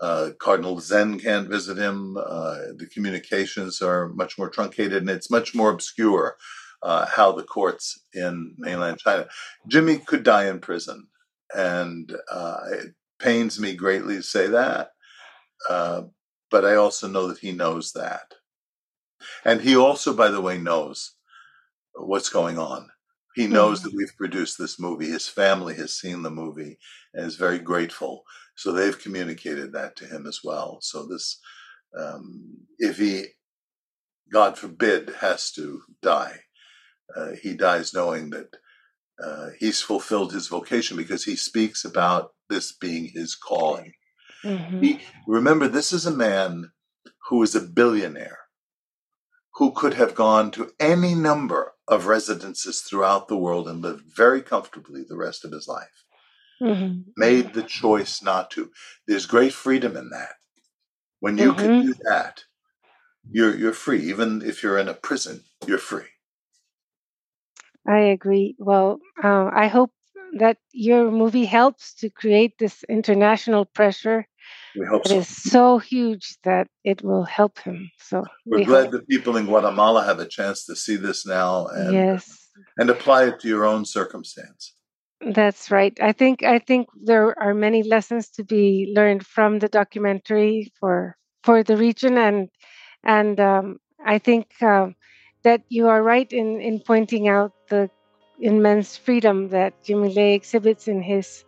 Uh, 0.00 0.30
Cardinal 0.38 0.78
Zen 0.78 1.18
can't 1.18 1.48
visit 1.48 1.76
him. 1.76 2.16
Uh, 2.16 2.58
the 2.76 2.88
communications 2.92 3.82
are 3.82 4.08
much 4.10 4.38
more 4.38 4.48
truncated, 4.48 4.98
and 4.98 5.10
it's 5.10 5.30
much 5.30 5.54
more 5.54 5.70
obscure 5.70 6.36
uh, 6.82 7.06
how 7.06 7.32
the 7.32 7.42
courts 7.42 8.00
in 8.14 8.54
mainland 8.58 8.98
China. 8.98 9.26
Jimmy 9.66 9.98
could 9.98 10.22
die 10.22 10.48
in 10.48 10.60
prison, 10.60 11.08
and 11.54 12.14
uh, 12.30 12.60
it 12.70 12.94
pains 13.18 13.58
me 13.58 13.74
greatly 13.74 14.16
to 14.16 14.22
say 14.22 14.46
that. 14.46 14.90
Uh, 15.68 16.02
but 16.50 16.64
I 16.64 16.76
also 16.76 17.08
know 17.08 17.26
that 17.26 17.38
he 17.38 17.52
knows 17.52 17.92
that. 17.92 18.34
And 19.44 19.60
he 19.60 19.76
also, 19.76 20.14
by 20.14 20.28
the 20.28 20.40
way, 20.40 20.58
knows 20.58 21.14
what's 21.94 22.28
going 22.28 22.58
on. 22.58 22.90
He 23.38 23.46
knows 23.46 23.78
mm-hmm. 23.78 23.90
that 23.90 23.96
we've 23.96 24.16
produced 24.16 24.58
this 24.58 24.80
movie. 24.80 25.06
His 25.06 25.28
family 25.28 25.76
has 25.76 25.94
seen 25.94 26.22
the 26.22 26.30
movie 26.30 26.76
and 27.14 27.24
is 27.24 27.36
very 27.36 27.60
grateful. 27.60 28.24
So 28.56 28.72
they've 28.72 28.98
communicated 28.98 29.72
that 29.74 29.94
to 29.98 30.06
him 30.06 30.26
as 30.26 30.40
well. 30.42 30.78
So 30.80 31.06
this, 31.06 31.38
um, 31.96 32.56
if 32.80 32.98
he, 32.98 33.26
God 34.32 34.58
forbid, 34.58 35.10
has 35.20 35.52
to 35.52 35.82
die, 36.02 36.40
uh, 37.16 37.34
he 37.40 37.54
dies 37.54 37.94
knowing 37.94 38.30
that 38.30 38.56
uh, 39.24 39.50
he's 39.60 39.80
fulfilled 39.80 40.32
his 40.32 40.48
vocation 40.48 40.96
because 40.96 41.22
he 41.22 41.36
speaks 41.36 41.84
about 41.84 42.32
this 42.50 42.72
being 42.72 43.08
his 43.14 43.36
calling. 43.36 43.92
Mm-hmm. 44.44 44.80
He, 44.82 45.00
remember, 45.28 45.68
this 45.68 45.92
is 45.92 46.06
a 46.06 46.10
man 46.10 46.72
who 47.28 47.44
is 47.44 47.54
a 47.54 47.60
billionaire 47.60 48.40
who 49.54 49.70
could 49.70 49.94
have 49.94 50.16
gone 50.16 50.50
to 50.50 50.72
any 50.80 51.14
number 51.14 51.74
of 51.88 52.06
residences 52.06 52.80
throughout 52.82 53.28
the 53.28 53.36
world 53.36 53.68
and 53.68 53.82
lived 53.82 54.04
very 54.14 54.42
comfortably 54.42 55.02
the 55.02 55.16
rest 55.16 55.44
of 55.44 55.52
his 55.52 55.66
life. 55.66 56.04
Mm-hmm. 56.62 57.10
Made 57.16 57.54
the 57.54 57.62
choice 57.62 58.22
not 58.22 58.50
to. 58.52 58.70
There's 59.06 59.26
great 59.26 59.52
freedom 59.52 59.96
in 59.96 60.10
that. 60.10 60.34
When 61.20 61.38
you 61.38 61.52
mm-hmm. 61.52 61.60
can 61.60 61.86
do 61.86 61.94
that, 62.10 62.44
you're 63.30 63.56
you're 63.56 63.72
free. 63.72 64.02
Even 64.10 64.42
if 64.42 64.62
you're 64.62 64.78
in 64.78 64.88
a 64.88 64.94
prison, 64.94 65.42
you're 65.66 65.78
free. 65.78 66.10
I 67.86 67.98
agree. 67.98 68.54
Well, 68.58 68.98
uh, 69.22 69.50
I 69.52 69.68
hope 69.68 69.92
that 70.38 70.58
your 70.72 71.10
movie 71.10 71.46
helps 71.46 71.94
to 71.94 72.10
create 72.10 72.58
this 72.58 72.84
international 72.84 73.64
pressure 73.64 74.26
we 74.76 74.86
hope 74.86 75.06
it 75.06 75.08
so. 75.08 75.18
is 75.18 75.28
so 75.28 75.78
huge 75.78 76.36
that 76.44 76.68
it 76.84 77.02
will 77.02 77.24
help 77.24 77.58
him. 77.58 77.90
So 77.98 78.24
we're 78.46 78.58
we 78.58 78.64
glad 78.64 78.84
hope. 78.84 78.92
that 78.92 79.08
people 79.08 79.36
in 79.36 79.46
Guatemala 79.46 80.04
have 80.04 80.18
a 80.18 80.26
chance 80.26 80.64
to 80.66 80.76
see 80.76 80.96
this 80.96 81.26
now 81.26 81.66
and 81.66 81.92
yes. 81.92 82.50
and 82.78 82.90
apply 82.90 83.26
it 83.26 83.40
to 83.40 83.48
your 83.48 83.64
own 83.64 83.84
circumstance. 83.84 84.74
That's 85.20 85.70
right. 85.70 85.98
I 86.00 86.12
think 86.12 86.42
I 86.42 86.58
think 86.60 86.88
there 87.02 87.36
are 87.42 87.54
many 87.54 87.82
lessons 87.82 88.28
to 88.30 88.44
be 88.44 88.92
learned 88.94 89.26
from 89.26 89.58
the 89.58 89.68
documentary 89.68 90.72
for 90.78 91.16
for 91.42 91.62
the 91.62 91.76
region 91.76 92.16
and 92.16 92.48
and 93.04 93.40
um, 93.40 93.78
I 94.04 94.18
think 94.18 94.46
um, 94.62 94.94
that 95.42 95.62
you 95.68 95.88
are 95.88 96.02
right 96.02 96.30
in, 96.32 96.60
in 96.60 96.80
pointing 96.80 97.28
out 97.28 97.52
the 97.68 97.90
immense 98.40 98.96
freedom 98.96 99.48
that 99.48 99.82
Jimmy 99.82 100.14
Lai 100.14 100.34
exhibits 100.34 100.88
in 100.88 101.02
his 101.02 101.44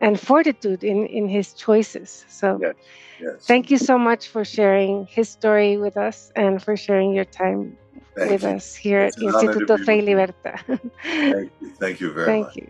and 0.00 0.18
fortitude 0.20 0.84
in, 0.84 1.06
in 1.06 1.28
his 1.28 1.52
choices. 1.54 2.24
So 2.28 2.58
Yes. 2.60 2.74
Yes. 3.20 3.46
thank 3.46 3.70
you 3.70 3.78
so 3.78 3.98
much 3.98 4.28
for 4.28 4.44
sharing 4.44 5.06
his 5.06 5.28
story 5.28 5.76
with 5.76 5.96
us 5.96 6.30
and 6.36 6.62
for 6.62 6.76
sharing 6.76 7.12
your 7.12 7.24
time 7.24 7.76
Thank 8.16 8.30
with 8.30 8.42
you. 8.42 8.48
us 8.50 8.74
here 8.74 9.00
It's 9.02 9.16
at 9.16 9.22
an 9.22 9.28
honor 9.34 9.52
to 9.54 9.58
Instituto 9.60 9.76
be 9.78 9.84
Fe 9.84 9.98
y. 9.98 10.04
Libertad. 10.06 10.60
Thank 11.02 11.50
you. 11.60 11.70
Thank 11.80 12.00
you 12.00 12.12
very 12.12 12.26
Thank 12.26 12.46
much. 12.46 12.56
you. 12.56 12.68